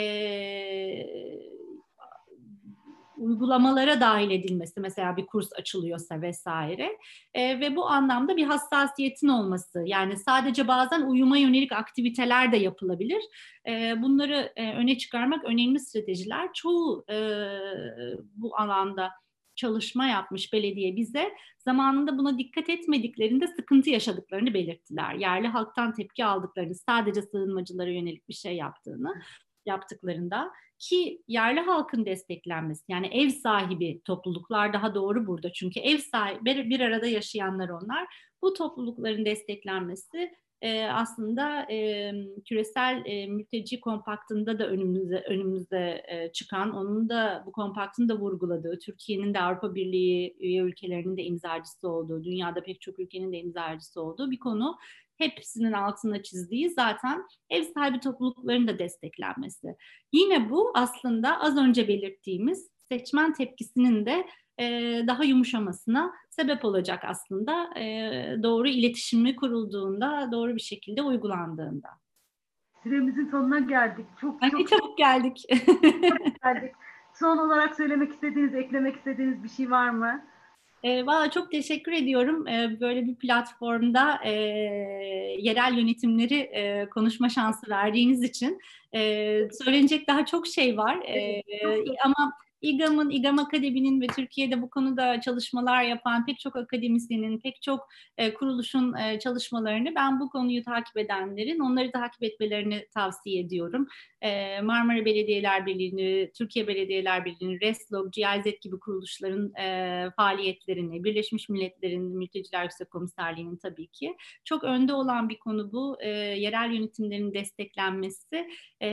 uygulamalara 3.20 4.02
dahil 4.02 4.32
edilmesi 4.32 4.80
mesela 4.80 5.18
bir 5.18 5.26
kurs 5.26 5.54
açılıyorsa 5.54 6.22
vesaire 6.22 6.98
e, 7.34 7.60
ve 7.60 7.76
bu 7.76 7.90
anlamda 7.90 8.38
bir 8.38 8.46
hassasiyetin 8.46 9.28
olması 9.28 9.84
yani 9.86 10.18
sadece 10.18 10.68
bazen 10.68 11.02
uyuma 11.02 11.38
yönelik 11.38 11.72
aktiviteler 11.72 12.52
de 12.52 12.58
yapılabilir. 12.58 13.24
E, 13.68 14.02
bunları 14.02 14.54
e, 14.56 14.74
öne 14.74 14.98
çıkarmak 14.98 15.46
önemli 15.46 15.80
stratejiler. 15.80 16.54
Çoğu 16.54 17.06
e, 17.10 17.16
bu 18.36 18.58
alanda 18.58 19.12
çalışma 19.56 20.06
yapmış 20.06 20.54
belediye 20.54 20.96
bize 20.96 21.34
zamanında 21.58 22.18
buna 22.18 22.38
dikkat 22.38 22.70
etmediklerinde 22.70 23.48
sıkıntı 23.48 23.90
yaşadıklarını 23.90 24.54
belirttiler. 24.54 25.14
Yerli 25.14 25.48
halktan 25.48 25.94
tepki 25.94 26.26
aldıklarını, 26.26 26.76
sadece 26.76 27.22
sığınmacılara 27.22 27.90
yönelik 27.90 28.30
bir 28.30 28.34
şey 28.34 28.56
yaptığını 28.56 29.14
yaptıklarında 29.66 30.52
ki 30.80 31.22
yerli 31.28 31.60
halkın 31.60 32.06
desteklenmesi 32.06 32.84
yani 32.88 33.08
ev 33.08 33.30
sahibi 33.30 34.02
topluluklar 34.06 34.74
daha 34.74 34.96
doğru 34.96 35.28
burada. 35.28 35.54
Çünkü 35.54 35.80
ev 35.80 35.98
sahibi 35.98 36.70
bir 36.70 36.80
arada 36.80 37.08
yaşayanlar 37.08 37.70
onlar. 37.70 38.08
Bu 38.42 38.54
toplulukların 38.54 39.26
desteklenmesi 39.26 40.32
e, 40.62 40.86
aslında 40.86 41.72
e, 41.72 42.12
küresel 42.46 43.04
e, 43.06 43.28
mülteci 43.28 43.80
kompaktında 43.80 44.60
da 44.60 44.68
önümüzde 44.68 45.24
önümüzde 45.30 46.04
e, 46.08 46.32
çıkan, 46.32 46.76
onun 46.76 47.10
da 47.10 47.44
bu 47.46 47.52
kompaktın 47.52 48.10
da 48.10 48.20
vurguladığı, 48.20 48.80
Türkiye'nin 48.80 49.34
de 49.34 49.40
Avrupa 49.40 49.76
Birliği 49.76 50.38
üye 50.40 50.62
ülkelerinin 50.62 51.18
de 51.18 51.24
imzacısı 51.24 51.90
olduğu, 51.90 52.24
dünyada 52.24 52.64
pek 52.64 52.82
çok 52.82 53.00
ülkenin 53.00 53.32
de 53.32 53.38
imzacısı 53.38 54.02
olduğu 54.02 54.32
bir 54.32 54.40
konu 54.40 54.78
hepsinin 55.20 55.72
altına 55.72 56.24
çizdiği 56.24 56.70
zaten 56.70 57.24
ev 57.50 57.64
sahibi 57.64 58.00
toplulukların 58.00 58.68
da 58.68 58.80
desteklenmesi. 58.80 59.76
Yine 60.14 60.50
bu 60.50 60.72
aslında 60.76 61.40
az 61.40 61.58
önce 61.58 61.88
belirttiğimiz 61.88 62.70
seçmen 62.92 63.34
tepkisinin 63.34 64.06
de 64.06 64.26
e, 64.60 64.68
daha 65.08 65.24
yumuşamasına 65.24 66.14
sebep 66.30 66.66
olacak 66.66 67.04
aslında 67.08 67.80
e, 67.80 67.84
doğru 68.44 68.68
iletişimi 68.68 69.36
kurulduğunda, 69.36 70.30
doğru 70.32 70.56
bir 70.56 70.62
şekilde 70.62 71.02
uygulandığında. 71.02 71.90
Süremizin 72.84 73.30
sonuna 73.32 73.60
geldik. 73.60 74.06
Çok 74.22 74.44
Ay, 74.44 74.52
çok 74.52 74.68
çabuk 74.68 74.98
geldik. 74.98 75.46
geldik. 76.44 76.72
Son 77.14 77.38
olarak 77.38 77.76
söylemek 77.76 78.12
istediğiniz, 78.14 78.56
eklemek 78.56 78.96
istediğiniz 78.96 79.44
bir 79.44 79.50
şey 79.50 79.72
var 79.72 79.90
mı? 79.90 80.26
E, 80.84 81.06
Valla 81.06 81.32
çok 81.32 81.52
teşekkür 81.52 81.92
ediyorum 81.92 82.48
e, 82.48 82.78
böyle 82.80 83.06
bir 83.06 83.16
platformda 83.16 84.20
e, 84.24 84.32
yerel 85.40 85.78
yönetimleri 85.78 86.36
e, 86.36 86.90
konuşma 86.90 87.30
şansı 87.30 87.70
verdiğiniz 87.70 88.24
için. 88.24 88.60
E, 88.96 89.00
söylenecek 89.64 90.08
daha 90.08 90.26
çok 90.26 90.48
şey 90.48 90.78
var 90.78 90.96
e, 90.96 91.44
ama 92.06 92.34
İGAM'ın, 92.62 93.10
İGAM 93.10 93.40
Akademi'nin 93.40 94.02
ve 94.02 94.08
Türkiye'de 94.08 94.62
bu 94.62 94.70
konuda 94.70 95.22
çalışmalar 95.22 95.84
yapan 95.84 96.26
pek 96.26 96.40
çok 96.40 96.56
akademisyenin, 96.56 97.40
pek 97.40 97.62
çok 97.62 97.88
e, 98.18 98.34
kuruluşun 98.34 98.94
e, 98.94 99.20
çalışmalarını 99.20 99.96
ben 99.96 100.20
bu 100.20 100.30
konuyu 100.30 100.64
takip 100.64 100.98
edenlerin 100.98 101.60
onları 101.60 101.92
takip 101.92 102.24
etmelerini 102.24 102.88
tavsiye 102.94 103.42
ediyorum. 103.42 103.88
E, 104.22 104.62
Marmara 104.62 105.06
Belediyeler 105.06 105.66
Birliği'ni, 105.66 106.32
Türkiye 106.38 106.68
Belediyeler 106.68 107.26
Birliği'ni, 107.26 107.62
RESLOG, 107.62 108.14
GIZ 108.14 108.60
gibi 108.62 108.80
kuruluşların 108.80 109.54
e, 109.56 110.08
faaliyetlerini, 110.16 111.04
Birleşmiş 111.04 111.50
Milletler'in 111.50 112.04
Mülteciler 112.04 112.64
Yüksek 112.64 112.90
Komiserliği'nin 112.90 113.58
tabii 113.58 113.88
ki 113.88 114.16
çok 114.44 114.64
önde 114.64 114.94
olan 114.94 115.30
bir 115.30 115.40
konu 115.40 115.72
bu. 115.72 115.98
E, 116.02 116.10
yerel 116.20 116.72
yönetimlerin 116.72 117.34
desteklenmesi 117.34 118.48
e, 118.82 118.90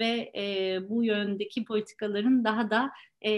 ve 0.00 0.32
e, 0.36 0.78
bu 0.88 1.04
yöndeki 1.04 1.64
politikaların 1.64 2.44
daha 2.44 2.70
da 2.70 2.85
e, 3.20 3.30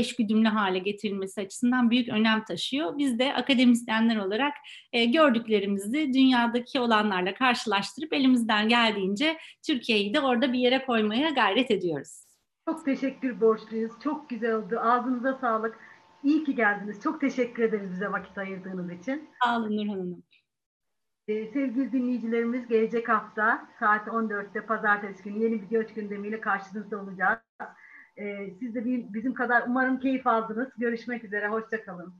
eşgüdümlü 0.00 0.48
hale 0.48 0.78
getirilmesi 0.78 1.40
açısından 1.40 1.90
büyük 1.90 2.08
önem 2.08 2.44
taşıyor. 2.44 2.98
Biz 2.98 3.18
de 3.18 3.34
akademisyenler 3.34 4.16
olarak 4.16 4.54
e, 4.92 5.04
gördüklerimizi 5.04 6.12
dünyadaki 6.14 6.80
olanlarla 6.80 7.34
karşılaştırıp 7.34 8.12
elimizden 8.12 8.68
geldiğince 8.68 9.36
Türkiye'yi 9.66 10.14
de 10.14 10.20
orada 10.20 10.52
bir 10.52 10.58
yere 10.58 10.84
koymaya 10.84 11.30
gayret 11.30 11.70
ediyoruz. 11.70 12.26
Çok 12.68 12.84
teşekkür 12.84 13.40
borçluyuz. 13.40 13.92
Çok 14.02 14.28
güzel 14.28 14.54
oldu. 14.54 14.78
Ağzınıza 14.80 15.34
sağlık. 15.34 15.78
İyi 16.24 16.44
ki 16.44 16.54
geldiniz. 16.54 17.00
Çok 17.02 17.20
teşekkür 17.20 17.62
ederiz 17.62 17.90
bize 17.92 18.12
vakit 18.12 18.38
ayırdığınız 18.38 18.92
için. 18.92 19.28
Sağ 19.44 19.58
olun 19.58 19.76
Nurhan 19.76 19.98
Hanım. 19.98 20.22
Ee, 21.28 21.46
sevgili 21.46 21.92
dinleyicilerimiz 21.92 22.68
gelecek 22.68 23.08
hafta 23.08 23.68
saat 23.78 24.08
14'te 24.08 24.66
pazartesi 24.66 25.22
günü 25.22 25.44
yeni 25.44 25.62
bir 25.62 25.68
göç 25.68 25.94
gündemiyle 25.94 26.40
karşınızda 26.40 27.02
olacağız. 27.02 27.38
Ee, 28.18 28.50
siz 28.60 28.74
de 28.74 28.84
bizim 29.14 29.34
kadar 29.34 29.64
umarım 29.66 30.00
keyif 30.00 30.26
aldınız. 30.26 30.68
Görüşmek 30.78 31.24
üzere. 31.24 31.48
Hoşçakalın. 31.48 32.14